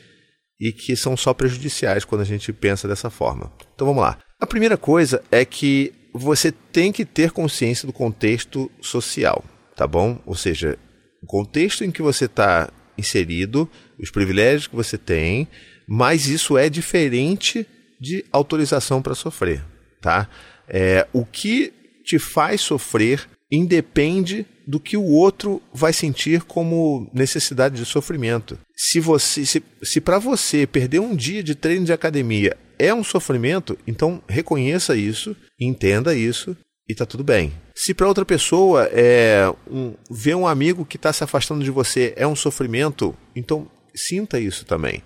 e 0.61 0.71
que 0.71 0.95
são 0.95 1.17
só 1.17 1.33
prejudiciais 1.33 2.05
quando 2.05 2.21
a 2.21 2.25
gente 2.25 2.53
pensa 2.53 2.87
dessa 2.87 3.09
forma. 3.09 3.51
Então 3.73 3.87
vamos 3.87 4.03
lá. 4.03 4.19
A 4.39 4.45
primeira 4.45 4.77
coisa 4.77 5.23
é 5.31 5.43
que 5.43 5.91
você 6.13 6.51
tem 6.51 6.91
que 6.91 7.03
ter 7.03 7.31
consciência 7.31 7.87
do 7.87 7.93
contexto 7.93 8.71
social, 8.79 9.43
tá 9.75 9.87
bom? 9.87 10.21
Ou 10.23 10.35
seja, 10.35 10.77
o 11.23 11.25
contexto 11.25 11.83
em 11.83 11.89
que 11.89 12.03
você 12.03 12.25
está 12.25 12.69
inserido, 12.95 13.67
os 13.99 14.11
privilégios 14.11 14.67
que 14.67 14.75
você 14.75 14.99
tem, 14.99 15.47
mas 15.87 16.27
isso 16.27 16.55
é 16.57 16.69
diferente 16.69 17.65
de 17.99 18.23
autorização 18.31 19.01
para 19.01 19.15
sofrer, 19.15 19.63
tá? 19.99 20.29
É, 20.67 21.07
o 21.11 21.25
que 21.25 21.73
te 22.03 22.19
faz 22.19 22.61
sofrer 22.61 23.27
independe 23.51 24.45
do 24.65 24.79
que 24.79 24.95
o 24.95 25.03
outro 25.03 25.61
vai 25.73 25.91
sentir 25.91 26.43
como 26.43 27.09
necessidade 27.13 27.75
de 27.75 27.85
sofrimento. 27.85 28.57
Se 28.75 28.99
você, 28.99 29.45
se, 29.45 29.61
se 29.83 29.99
para 29.99 30.17
você 30.17 30.65
perder 30.65 30.99
um 30.99 31.15
dia 31.15 31.43
de 31.43 31.55
treino 31.55 31.85
de 31.85 31.91
academia 31.91 32.57
é 32.79 32.93
um 32.93 33.03
sofrimento, 33.03 33.77
então 33.85 34.23
reconheça 34.27 34.95
isso, 34.95 35.35
entenda 35.59 36.15
isso 36.15 36.55
e 36.87 36.95
tá 36.95 37.05
tudo 37.05 37.23
bem. 37.23 37.53
Se 37.75 37.93
para 37.93 38.07
outra 38.07 38.25
pessoa 38.25 38.89
é 38.91 39.51
um, 39.69 39.93
ver 40.09 40.35
um 40.35 40.47
amigo 40.47 40.85
que 40.85 40.95
está 40.95 41.11
se 41.11 41.23
afastando 41.23 41.63
de 41.63 41.71
você 41.71 42.13
é 42.15 42.25
um 42.25 42.35
sofrimento, 42.35 43.15
então 43.35 43.69
sinta 43.93 44.39
isso 44.39 44.65
também. 44.65 45.03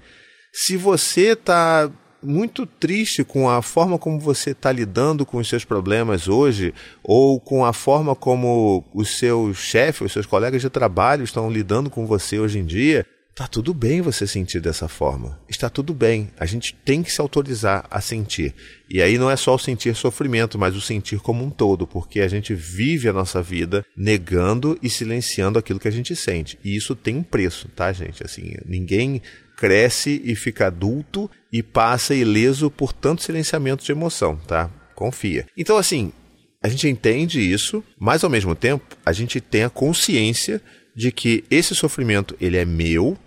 Se 0.54 0.78
você 0.78 1.34
está 1.34 1.92
muito 2.26 2.66
triste 2.66 3.24
com 3.24 3.50
a 3.50 3.62
forma 3.62 3.98
como 3.98 4.20
você 4.20 4.52
está 4.52 4.72
lidando 4.72 5.26
com 5.26 5.38
os 5.38 5.48
seus 5.48 5.64
problemas 5.64 6.28
hoje, 6.28 6.74
ou 7.04 7.40
com 7.40 7.64
a 7.64 7.74
forma 7.74 8.16
como 8.16 8.84
os 8.94 9.18
seus 9.18 9.58
chefes, 9.58 10.02
os 10.02 10.12
seus 10.12 10.26
colegas 10.26 10.62
de 10.62 10.70
trabalho 10.70 11.24
estão 11.24 11.50
lidando 11.50 11.90
com 11.90 12.06
você 12.06 12.40
hoje 12.40 12.60
em 12.60 12.66
dia, 12.66 13.06
Tá 13.36 13.48
tudo 13.48 13.74
bem 13.74 14.00
você 14.00 14.26
sentir 14.26 14.62
dessa 14.62 14.88
forma. 14.88 15.38
Está 15.50 15.70
tudo 15.70 15.94
bem. 15.94 16.32
A 16.40 16.46
gente 16.46 16.74
tem 16.74 17.04
que 17.04 17.12
se 17.12 17.20
autorizar 17.20 17.86
a 17.92 18.00
sentir. 18.00 18.56
E 18.90 19.02
aí 19.02 19.18
não 19.18 19.30
é 19.30 19.36
só 19.36 19.56
o 19.56 19.60
sentir 19.60 19.94
sofrimento, 19.94 20.58
mas 20.58 20.74
o 20.74 20.80
sentir 20.80 21.20
como 21.20 21.44
um 21.44 21.50
todo, 21.50 21.86
porque 21.86 22.22
a 22.22 22.30
gente 22.30 22.56
vive 22.56 23.10
a 23.10 23.14
nossa 23.14 23.42
vida 23.42 23.86
negando 23.94 24.80
e 24.82 24.90
silenciando 24.90 25.60
aquilo 25.60 25.82
que 25.82 25.88
a 25.90 25.92
gente 25.92 26.16
sente. 26.16 26.58
E 26.64 26.78
isso 26.78 26.96
tem 26.96 27.18
um 27.18 27.24
preço, 27.24 27.68
tá, 27.76 27.92
gente? 27.92 28.24
Assim, 28.24 28.56
ninguém 28.66 29.22
cresce 29.56 30.22
e 30.24 30.36
fica 30.36 30.68
adulto 30.68 31.30
e 31.52 31.64
passa 31.64 32.14
ileso 32.14 32.70
por 32.70 32.92
tanto 32.92 33.24
silenciamento 33.24 33.84
de 33.84 33.92
emoção, 33.92 34.36
tá? 34.36 34.70
Confia. 34.96 35.46
Então, 35.58 35.78
assim, 35.78 36.12
a 36.64 36.68
gente 36.68 36.88
entende 36.88 37.40
isso, 37.40 37.84
mas 38.00 38.24
ao 38.24 38.30
mesmo 38.30 38.56
tempo 38.56 38.98
a 39.06 39.12
gente 39.12 39.40
tem 39.40 39.64
a 39.64 39.70
consciência 39.70 40.62
de 40.96 41.12
que 41.12 41.44
esse 41.50 41.76
sofrimento 41.76 42.36
ele 42.40 42.58
é 42.58 42.66
meu, 42.66 43.18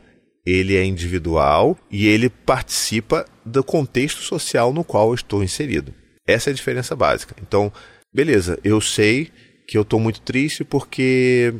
ele 0.44 0.76
é 0.76 0.84
individual 0.84 1.78
e 1.90 2.06
ele 2.06 2.28
participa 2.30 3.26
do 3.44 3.62
contexto 3.62 4.22
social 4.22 4.72
no 4.72 4.82
qual 4.82 5.08
eu 5.08 5.14
estou 5.14 5.44
inserido. 5.44 5.94
Essa 6.26 6.50
é 6.50 6.52
a 6.52 6.54
diferença 6.54 6.96
básica. 6.96 7.36
Então, 7.42 7.72
beleza, 8.12 8.58
eu 8.64 8.80
sei 8.80 9.30
que 9.66 9.76
eu 9.76 9.82
estou 9.82 10.00
muito 10.00 10.20
triste 10.22 10.64
porque 10.64 11.54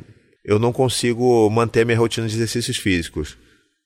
eu 0.45 0.59
não 0.59 0.73
consigo 0.73 1.49
manter 1.51 1.85
minha 1.85 1.99
rotina 1.99 2.27
de 2.27 2.35
exercícios 2.35 2.79
físicos. 2.79 3.37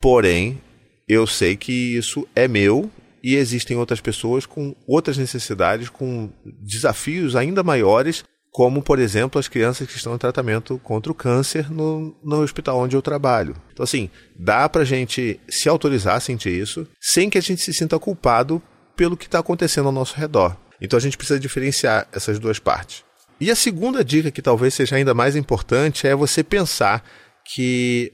Porém, 0.01 0.61
eu 1.09 1.27
sei 1.27 1.57
que 1.57 1.97
isso 1.97 2.27
é 2.35 2.47
meu 2.47 2.91
e 3.23 3.37
existem 3.37 3.77
outras 3.77 4.01
pessoas 4.01 4.47
com 4.47 4.75
outras 4.87 5.17
necessidades, 5.17 5.89
com 5.89 6.31
desafios 6.45 7.37
ainda 7.37 7.63
maiores, 7.63 8.25
como, 8.51 8.83
por 8.83 8.99
exemplo, 8.99 9.39
as 9.39 9.49
crianças 9.49 9.87
que 9.87 9.97
estão 9.97 10.15
em 10.15 10.19
tratamento 10.19 10.79
contra 10.83 11.11
o 11.11 11.15
câncer 11.15 11.71
no, 11.71 12.15
no 12.23 12.43
hospital 12.43 12.79
onde 12.79 12.95
eu 12.95 13.01
trabalho. 13.01 13.57
Então, 13.73 13.83
assim, 13.83 14.11
dá 14.39 14.69
para 14.69 14.83
a 14.83 14.85
gente 14.85 15.41
se 15.49 15.69
autorizar 15.69 16.17
a 16.17 16.21
sentir 16.21 16.51
isso, 16.51 16.87
sem 17.01 17.31
que 17.31 17.39
a 17.39 17.41
gente 17.43 17.63
se 17.63 17.73
sinta 17.73 17.99
culpado 17.99 18.61
pelo 18.95 19.17
que 19.17 19.25
está 19.25 19.39
acontecendo 19.39 19.87
ao 19.87 19.93
nosso 19.93 20.17
redor. 20.17 20.55
Então, 20.81 20.99
a 20.99 21.01
gente 21.01 21.17
precisa 21.17 21.41
diferenciar 21.41 22.07
essas 22.13 22.39
duas 22.39 22.59
partes. 22.59 23.05
E 23.41 23.51
a 23.51 23.57
segunda 23.57 24.05
dica, 24.05 24.31
que 24.31 24.43
talvez 24.43 24.75
seja 24.75 24.97
ainda 24.97 25.15
mais 25.15 25.35
importante, 25.35 26.07
é 26.07 26.15
você 26.15 26.45
pensar 26.45 27.03
que 27.45 28.13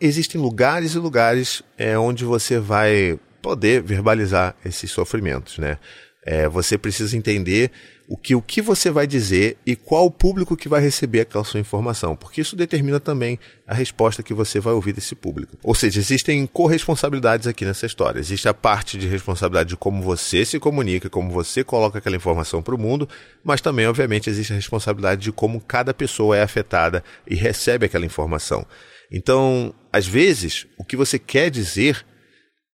existem 0.00 0.40
lugares 0.40 0.94
e 0.94 0.98
lugares 0.98 1.62
é, 1.76 1.98
onde 1.98 2.24
você 2.24 2.58
vai 2.58 3.18
poder 3.40 3.82
verbalizar 3.82 4.56
esses 4.64 4.90
sofrimentos, 4.90 5.58
né? 5.58 5.78
É, 6.24 6.48
você 6.48 6.76
precisa 6.76 7.16
entender 7.16 7.70
o 8.08 8.16
que, 8.16 8.34
o 8.34 8.42
que 8.42 8.60
você 8.60 8.90
vai 8.90 9.06
dizer 9.06 9.56
e 9.64 9.74
qual 9.74 10.06
o 10.06 10.10
público 10.10 10.56
que 10.56 10.68
vai 10.68 10.80
receber 10.80 11.20
aquela 11.20 11.44
sua 11.44 11.60
informação, 11.60 12.16
porque 12.16 12.40
isso 12.40 12.56
determina 12.56 12.98
também 12.98 13.38
a 13.66 13.74
resposta 13.74 14.22
que 14.22 14.34
você 14.34 14.60
vai 14.60 14.72
ouvir 14.72 14.92
desse 14.92 15.14
público. 15.14 15.56
Ou 15.62 15.74
seja, 15.74 16.00
existem 16.00 16.46
corresponsabilidades 16.46 17.46
aqui 17.46 17.64
nessa 17.64 17.86
história. 17.86 18.18
Existe 18.18 18.48
a 18.48 18.54
parte 18.54 18.98
de 18.98 19.06
responsabilidade 19.06 19.70
de 19.70 19.76
como 19.76 20.02
você 20.02 20.44
se 20.44 20.58
comunica, 20.58 21.10
como 21.10 21.30
você 21.30 21.62
coloca 21.62 21.98
aquela 21.98 22.16
informação 22.16 22.62
para 22.62 22.74
o 22.74 22.78
mundo, 22.78 23.08
mas 23.44 23.60
também, 23.60 23.86
obviamente, 23.86 24.30
existe 24.30 24.52
a 24.52 24.56
responsabilidade 24.56 25.20
de 25.20 25.32
como 25.32 25.60
cada 25.60 25.94
pessoa 25.94 26.36
é 26.36 26.42
afetada 26.42 27.04
e 27.26 27.34
recebe 27.34 27.86
aquela 27.86 28.06
informação. 28.06 28.66
Então, 29.10 29.74
às 29.92 30.06
vezes, 30.06 30.66
o 30.78 30.84
que 30.84 30.96
você 30.96 31.18
quer 31.18 31.50
dizer 31.50 32.04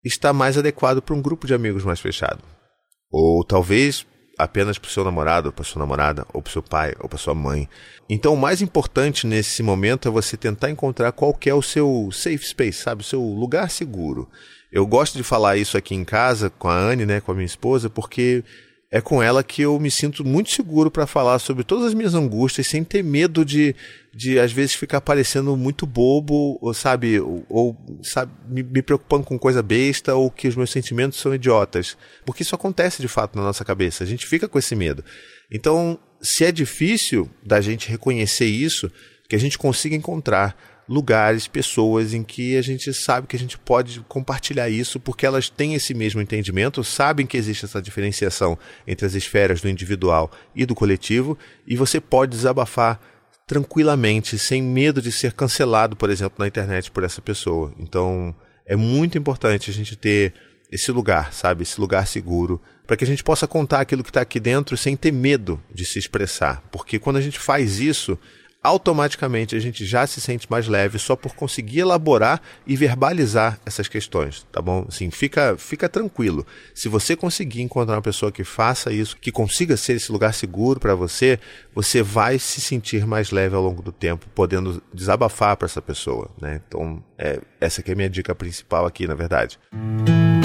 está 0.04 0.32
mais 0.32 0.58
adequado 0.58 1.00
para 1.00 1.14
um 1.14 1.22
grupo 1.22 1.46
de 1.46 1.54
amigos 1.54 1.84
mais 1.84 2.00
fechado. 2.00 2.42
Ou 3.10 3.44
talvez 3.44 4.06
apenas 4.38 4.78
para 4.78 4.88
o 4.88 4.90
seu 4.90 5.04
namorado, 5.04 5.52
para 5.52 5.64
sua 5.64 5.80
namorada, 5.80 6.26
ou 6.32 6.42
para 6.42 6.52
seu 6.52 6.62
pai, 6.62 6.94
ou 6.98 7.08
para 7.08 7.18
sua 7.18 7.34
mãe. 7.34 7.68
Então, 8.08 8.34
o 8.34 8.36
mais 8.36 8.60
importante 8.62 9.26
nesse 9.26 9.62
momento 9.62 10.08
é 10.08 10.10
você 10.10 10.36
tentar 10.36 10.70
encontrar 10.70 11.12
qual 11.12 11.38
é 11.46 11.54
o 11.54 11.62
seu 11.62 12.08
safe 12.12 12.44
space, 12.44 12.82
sabe, 12.82 13.02
o 13.02 13.04
seu 13.04 13.22
lugar 13.22 13.70
seguro. 13.70 14.28
Eu 14.72 14.86
gosto 14.86 15.16
de 15.16 15.22
falar 15.22 15.58
isso 15.58 15.76
aqui 15.76 15.94
em 15.94 16.04
casa 16.04 16.50
com 16.50 16.68
a 16.68 16.74
Anne, 16.74 17.06
né, 17.06 17.20
com 17.20 17.30
a 17.30 17.34
minha 17.34 17.46
esposa, 17.46 17.90
porque 17.90 18.42
é 18.94 19.00
com 19.00 19.22
ela 19.22 19.42
que 19.42 19.62
eu 19.62 19.80
me 19.80 19.90
sinto 19.90 20.22
muito 20.22 20.50
seguro 20.50 20.90
para 20.90 21.06
falar 21.06 21.38
sobre 21.38 21.64
todas 21.64 21.86
as 21.86 21.94
minhas 21.94 22.14
angústias, 22.14 22.66
sem 22.66 22.84
ter 22.84 23.02
medo 23.02 23.42
de, 23.42 23.74
de 24.14 24.38
às 24.38 24.52
vezes 24.52 24.74
ficar 24.74 25.00
parecendo 25.00 25.56
muito 25.56 25.86
bobo, 25.86 26.58
ou 26.60 26.74
sabe, 26.74 27.18
ou, 27.18 27.74
sabe, 28.02 28.30
me, 28.46 28.62
me, 28.62 28.82
preocupando 28.82 29.24
com 29.24 29.38
coisa 29.38 29.62
besta, 29.62 30.14
ou 30.14 30.30
que 30.30 30.46
os 30.46 30.54
meus 30.54 30.70
sentimentos 30.70 31.18
são 31.18 31.34
idiotas. 31.34 31.96
Porque 32.26 32.42
isso 32.42 32.54
acontece 32.54 33.00
de 33.00 33.08
fato 33.08 33.34
na 33.34 33.42
nossa 33.42 33.64
cabeça, 33.64 34.04
a 34.04 34.06
gente 34.06 34.26
fica 34.26 34.46
com 34.46 34.58
esse 34.58 34.76
medo. 34.76 35.02
Então, 35.50 35.98
se 36.20 36.44
é 36.44 36.52
difícil 36.52 37.30
da 37.42 37.62
gente 37.62 37.88
reconhecer 37.88 38.44
isso, 38.44 38.92
que 39.26 39.34
a 39.34 39.40
gente 39.40 39.56
consiga 39.56 39.96
encontrar 39.96 40.54
lugares, 40.88 41.46
pessoas 41.46 42.12
em 42.12 42.22
que 42.22 42.56
a 42.56 42.62
gente 42.62 42.92
sabe 42.92 43.26
que 43.26 43.36
a 43.36 43.38
gente 43.38 43.56
pode 43.56 44.00
compartilhar 44.08 44.68
isso 44.68 44.98
porque 44.98 45.24
elas 45.24 45.48
têm 45.48 45.74
esse 45.74 45.94
mesmo 45.94 46.20
entendimento, 46.20 46.82
sabem 46.82 47.26
que 47.26 47.36
existe 47.36 47.64
essa 47.64 47.80
diferenciação 47.80 48.58
entre 48.86 49.06
as 49.06 49.14
esferas 49.14 49.60
do 49.60 49.68
individual 49.68 50.30
e 50.54 50.66
do 50.66 50.74
coletivo 50.74 51.38
e 51.66 51.76
você 51.76 52.00
pode 52.00 52.32
desabafar 52.32 53.00
tranquilamente, 53.46 54.38
sem 54.38 54.62
medo 54.62 55.02
de 55.02 55.12
ser 55.12 55.32
cancelado, 55.32 55.96
por 55.96 56.10
exemplo, 56.10 56.36
na 56.38 56.46
internet 56.46 56.90
por 56.90 57.04
essa 57.04 57.20
pessoa. 57.20 57.72
Então, 57.78 58.34
é 58.64 58.76
muito 58.76 59.18
importante 59.18 59.70
a 59.70 59.74
gente 59.74 59.96
ter 59.96 60.32
esse 60.70 60.90
lugar, 60.90 61.34
sabe? 61.34 61.62
Esse 61.62 61.78
lugar 61.78 62.06
seguro, 62.06 62.60
para 62.86 62.96
que 62.96 63.04
a 63.04 63.06
gente 63.06 63.22
possa 63.22 63.46
contar 63.46 63.80
aquilo 63.80 64.02
que 64.02 64.08
está 64.08 64.22
aqui 64.22 64.40
dentro 64.40 64.76
sem 64.76 64.96
ter 64.96 65.12
medo 65.12 65.62
de 65.72 65.84
se 65.84 65.98
expressar. 65.98 66.62
Porque 66.72 66.98
quando 66.98 67.16
a 67.16 67.20
gente 67.20 67.38
faz 67.38 67.78
isso, 67.78 68.18
automaticamente 68.62 69.56
a 69.56 69.58
gente 69.58 69.84
já 69.84 70.06
se 70.06 70.20
sente 70.20 70.46
mais 70.50 70.68
leve 70.68 70.98
só 70.98 71.16
por 71.16 71.34
conseguir 71.34 71.80
elaborar 71.80 72.40
e 72.66 72.76
verbalizar 72.76 73.58
essas 73.66 73.88
questões, 73.88 74.46
tá 74.52 74.62
bom? 74.62 74.86
Assim, 74.88 75.10
fica, 75.10 75.56
fica 75.58 75.88
tranquilo. 75.88 76.46
Se 76.74 76.88
você 76.88 77.16
conseguir 77.16 77.62
encontrar 77.62 77.96
uma 77.96 78.02
pessoa 78.02 78.30
que 78.30 78.44
faça 78.44 78.92
isso, 78.92 79.16
que 79.16 79.32
consiga 79.32 79.76
ser 79.76 79.94
esse 79.94 80.12
lugar 80.12 80.32
seguro 80.32 80.78
para 80.78 80.94
você, 80.94 81.40
você 81.74 82.02
vai 82.02 82.38
se 82.38 82.60
sentir 82.60 83.06
mais 83.06 83.30
leve 83.30 83.56
ao 83.56 83.62
longo 83.62 83.82
do 83.82 83.90
tempo, 83.90 84.26
podendo 84.34 84.82
desabafar 84.94 85.56
para 85.56 85.66
essa 85.66 85.82
pessoa, 85.82 86.30
né? 86.40 86.60
Então, 86.68 87.02
é, 87.18 87.40
essa 87.60 87.80
aqui 87.80 87.90
é 87.90 87.94
a 87.94 87.96
minha 87.96 88.10
dica 88.10 88.34
principal 88.34 88.86
aqui, 88.86 89.06
na 89.06 89.14
verdade. 89.14 89.58
Música 89.72 90.41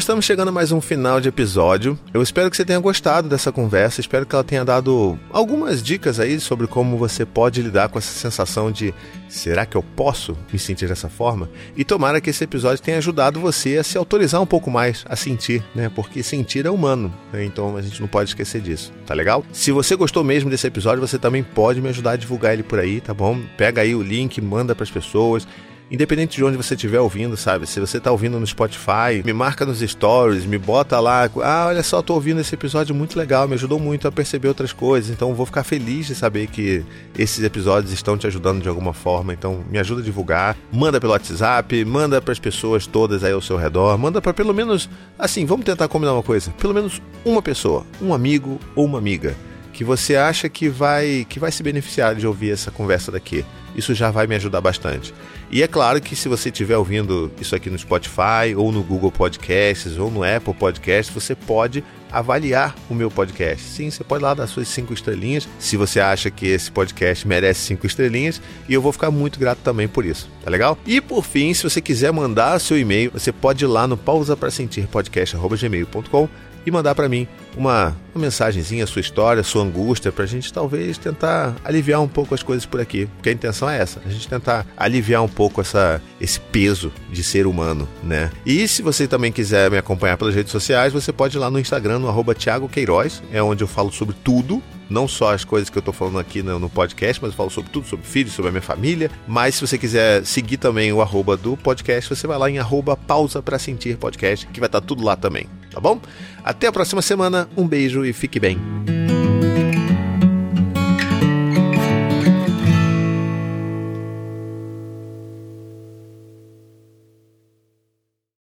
estamos 0.00 0.24
chegando 0.24 0.48
a 0.48 0.52
mais 0.52 0.72
um 0.72 0.80
final 0.80 1.20
de 1.20 1.28
episódio. 1.28 1.98
Eu 2.14 2.22
espero 2.22 2.50
que 2.50 2.56
você 2.56 2.64
tenha 2.64 2.78
gostado 2.78 3.28
dessa 3.28 3.52
conversa, 3.52 4.00
espero 4.00 4.24
que 4.24 4.34
ela 4.34 4.42
tenha 4.42 4.64
dado 4.64 5.18
algumas 5.30 5.82
dicas 5.82 6.18
aí 6.18 6.40
sobre 6.40 6.66
como 6.66 6.96
você 6.96 7.26
pode 7.26 7.60
lidar 7.60 7.90
com 7.90 7.98
essa 7.98 8.10
sensação 8.10 8.72
de 8.72 8.94
será 9.28 9.66
que 9.66 9.76
eu 9.76 9.82
posso 9.82 10.34
me 10.50 10.58
sentir 10.58 10.88
dessa 10.88 11.10
forma? 11.10 11.50
E 11.76 11.84
tomara 11.84 12.18
que 12.18 12.30
esse 12.30 12.42
episódio 12.42 12.82
tenha 12.82 12.96
ajudado 12.96 13.38
você 13.38 13.76
a 13.76 13.84
se 13.84 13.98
autorizar 13.98 14.40
um 14.40 14.46
pouco 14.46 14.70
mais 14.70 15.04
a 15.06 15.14
sentir, 15.16 15.62
né? 15.74 15.90
Porque 15.94 16.22
sentir 16.22 16.64
é 16.64 16.70
humano, 16.70 17.12
né? 17.30 17.44
então 17.44 17.76
a 17.76 17.82
gente 17.82 18.00
não 18.00 18.08
pode 18.08 18.30
esquecer 18.30 18.62
disso, 18.62 18.90
tá 19.04 19.12
legal? 19.12 19.44
Se 19.52 19.70
você 19.70 19.94
gostou 19.96 20.24
mesmo 20.24 20.48
desse 20.48 20.66
episódio, 20.66 21.06
você 21.06 21.18
também 21.18 21.42
pode 21.42 21.78
me 21.82 21.90
ajudar 21.90 22.12
a 22.12 22.16
divulgar 22.16 22.54
ele 22.54 22.62
por 22.62 22.78
aí, 22.78 23.02
tá 23.02 23.12
bom? 23.12 23.38
Pega 23.54 23.82
aí 23.82 23.94
o 23.94 24.02
link, 24.02 24.40
manda 24.40 24.74
para 24.74 24.84
as 24.84 24.90
pessoas 24.90 25.46
independente 25.90 26.36
de 26.36 26.44
onde 26.44 26.56
você 26.56 26.74
estiver 26.74 27.00
ouvindo, 27.00 27.36
sabe? 27.36 27.66
Se 27.66 27.80
você 27.80 27.98
está 27.98 28.12
ouvindo 28.12 28.38
no 28.38 28.46
Spotify, 28.46 29.22
me 29.24 29.32
marca 29.32 29.66
nos 29.66 29.80
stories, 29.80 30.46
me 30.46 30.56
bota 30.56 31.00
lá. 31.00 31.28
Ah, 31.42 31.66
olha 31.66 31.82
só, 31.82 32.00
tô 32.00 32.14
ouvindo 32.14 32.40
esse 32.40 32.54
episódio 32.54 32.94
muito 32.94 33.18
legal, 33.18 33.48
me 33.48 33.54
ajudou 33.54 33.80
muito 33.80 34.06
a 34.06 34.12
perceber 34.12 34.48
outras 34.48 34.72
coisas. 34.72 35.10
Então 35.10 35.34
vou 35.34 35.44
ficar 35.44 35.64
feliz 35.64 36.06
de 36.06 36.14
saber 36.14 36.46
que 36.46 36.84
esses 37.18 37.42
episódios 37.42 37.92
estão 37.92 38.16
te 38.16 38.26
ajudando 38.26 38.62
de 38.62 38.68
alguma 38.68 38.92
forma. 38.92 39.32
Então 39.32 39.64
me 39.68 39.78
ajuda 39.78 40.00
a 40.00 40.04
divulgar. 40.04 40.56
Manda 40.72 41.00
pelo 41.00 41.12
WhatsApp, 41.12 41.84
manda 41.84 42.20
para 42.20 42.32
as 42.32 42.38
pessoas 42.38 42.86
todas 42.86 43.24
aí 43.24 43.32
ao 43.32 43.40
seu 43.40 43.56
redor. 43.56 43.98
Manda 43.98 44.22
para 44.22 44.32
pelo 44.32 44.54
menos, 44.54 44.88
assim, 45.18 45.44
vamos 45.44 45.64
tentar 45.64 45.88
combinar 45.88 46.12
uma 46.12 46.22
coisa. 46.22 46.52
Pelo 46.52 46.74
menos 46.74 47.02
uma 47.24 47.42
pessoa, 47.42 47.84
um 48.00 48.14
amigo 48.14 48.60
ou 48.76 48.84
uma 48.84 48.98
amiga 48.98 49.34
que 49.72 49.84
você 49.84 50.16
acha 50.16 50.48
que 50.48 50.68
vai 50.68 51.24
que 51.28 51.38
vai 51.38 51.50
se 51.50 51.62
beneficiar 51.62 52.14
de 52.14 52.26
ouvir 52.26 52.50
essa 52.50 52.70
conversa 52.70 53.10
daqui. 53.10 53.44
Isso 53.74 53.94
já 53.94 54.10
vai 54.10 54.26
me 54.26 54.34
ajudar 54.34 54.60
bastante. 54.60 55.14
E 55.50 55.62
é 55.62 55.66
claro 55.66 56.00
que 56.00 56.14
se 56.14 56.28
você 56.28 56.48
estiver 56.48 56.76
ouvindo 56.76 57.30
isso 57.40 57.54
aqui 57.54 57.70
no 57.70 57.78
Spotify, 57.78 58.54
ou 58.56 58.70
no 58.70 58.82
Google 58.82 59.10
Podcasts, 59.10 59.98
ou 59.98 60.10
no 60.10 60.22
Apple 60.22 60.54
Podcasts, 60.54 61.14
você 61.14 61.34
pode 61.34 61.82
avaliar 62.10 62.74
o 62.88 62.94
meu 62.94 63.10
podcast. 63.10 63.64
Sim, 63.64 63.90
você 63.90 64.02
pode 64.02 64.22
lá 64.22 64.34
dar 64.34 64.46
suas 64.46 64.68
cinco 64.68 64.92
estrelinhas, 64.92 65.48
se 65.58 65.76
você 65.76 66.00
acha 66.00 66.30
que 66.30 66.46
esse 66.46 66.70
podcast 66.70 67.26
merece 67.26 67.60
cinco 67.60 67.86
estrelinhas, 67.86 68.40
e 68.68 68.74
eu 68.74 68.82
vou 68.82 68.92
ficar 68.92 69.10
muito 69.10 69.38
grato 69.38 69.58
também 69.58 69.86
por 69.86 70.04
isso, 70.04 70.28
tá 70.44 70.50
legal? 70.50 70.76
E 70.86 71.00
por 71.00 71.24
fim, 71.24 71.54
se 71.54 71.62
você 71.62 71.80
quiser 71.80 72.12
mandar 72.12 72.58
seu 72.58 72.78
e-mail, 72.78 73.10
você 73.12 73.32
pode 73.32 73.64
ir 73.64 73.68
lá 73.68 73.86
no 73.86 73.96
pausa 73.96 74.36
para 74.36 74.50
sentir 74.50 74.86
podcast@gmail.com 74.88 76.28
e 76.64 76.70
mandar 76.70 76.94
para 76.94 77.08
mim 77.08 77.26
uma, 77.56 77.96
uma 78.14 78.22
mensagenzinha, 78.22 78.86
sua 78.86 79.00
história, 79.00 79.42
sua 79.42 79.62
angústia, 79.62 80.12
para 80.12 80.24
a 80.24 80.26
gente 80.26 80.52
talvez 80.52 80.98
tentar 80.98 81.56
aliviar 81.64 82.00
um 82.00 82.08
pouco 82.08 82.34
as 82.34 82.42
coisas 82.42 82.64
por 82.64 82.80
aqui. 82.80 83.06
Porque 83.06 83.28
a 83.28 83.32
intenção 83.32 83.68
é 83.68 83.78
essa, 83.78 84.00
a 84.04 84.08
gente 84.08 84.28
tentar 84.28 84.66
aliviar 84.76 85.22
um 85.22 85.28
pouco 85.28 85.60
essa, 85.60 86.00
esse 86.20 86.38
peso 86.38 86.92
de 87.10 87.22
ser 87.22 87.46
humano, 87.46 87.88
né? 88.02 88.30
E 88.44 88.66
se 88.68 88.82
você 88.82 89.06
também 89.06 89.32
quiser 89.32 89.70
me 89.70 89.78
acompanhar 89.78 90.16
pelas 90.16 90.34
redes 90.34 90.52
sociais, 90.52 90.92
você 90.92 91.12
pode 91.12 91.36
ir 91.36 91.40
lá 91.40 91.50
no 91.50 91.58
Instagram, 91.58 91.98
no 91.98 92.08
arroba 92.08 92.34
Thiago 92.34 92.68
Queiroz, 92.68 93.22
é 93.32 93.42
onde 93.42 93.64
eu 93.64 93.68
falo 93.68 93.92
sobre 93.92 94.14
tudo, 94.22 94.62
não 94.90 95.06
só 95.06 95.32
as 95.32 95.44
coisas 95.44 95.70
que 95.70 95.78
eu 95.78 95.82
tô 95.82 95.92
falando 95.92 96.18
aqui 96.18 96.42
no, 96.42 96.58
no, 96.58 96.68
podcast, 96.68 97.22
mas 97.22 97.30
eu 97.30 97.36
falo 97.36 97.50
sobre 97.50 97.70
tudo, 97.70 97.86
sobre 97.86 98.04
filhos, 98.04 98.32
sobre 98.32 98.48
a 98.48 98.52
minha 98.52 98.62
família. 98.62 99.10
Mas 99.26 99.54
se 99.54 99.66
você 99.66 99.78
quiser 99.78 100.24
seguir 100.26 100.56
também 100.56 100.92
o 100.92 101.00
arroba 101.00 101.36
do 101.36 101.56
podcast, 101.56 102.12
você 102.12 102.26
vai 102.26 102.36
lá 102.36 102.50
em 102.50 102.58
arroba 102.58 102.96
pausa 102.96 103.40
para 103.40 103.58
sentir 103.58 103.96
podcast, 103.96 104.46
que 104.48 104.58
vai 104.58 104.66
estar 104.66 104.80
tá 104.80 104.86
tudo 104.86 105.04
lá 105.04 105.16
também, 105.16 105.46
tá 105.70 105.80
bom? 105.80 106.00
Até 106.44 106.66
a 106.66 106.72
próxima 106.72 107.02
semana, 107.02 107.48
um 107.56 107.66
beijo 107.66 108.04
e 108.04 108.12
fique 108.12 108.38
bem. 108.40 108.58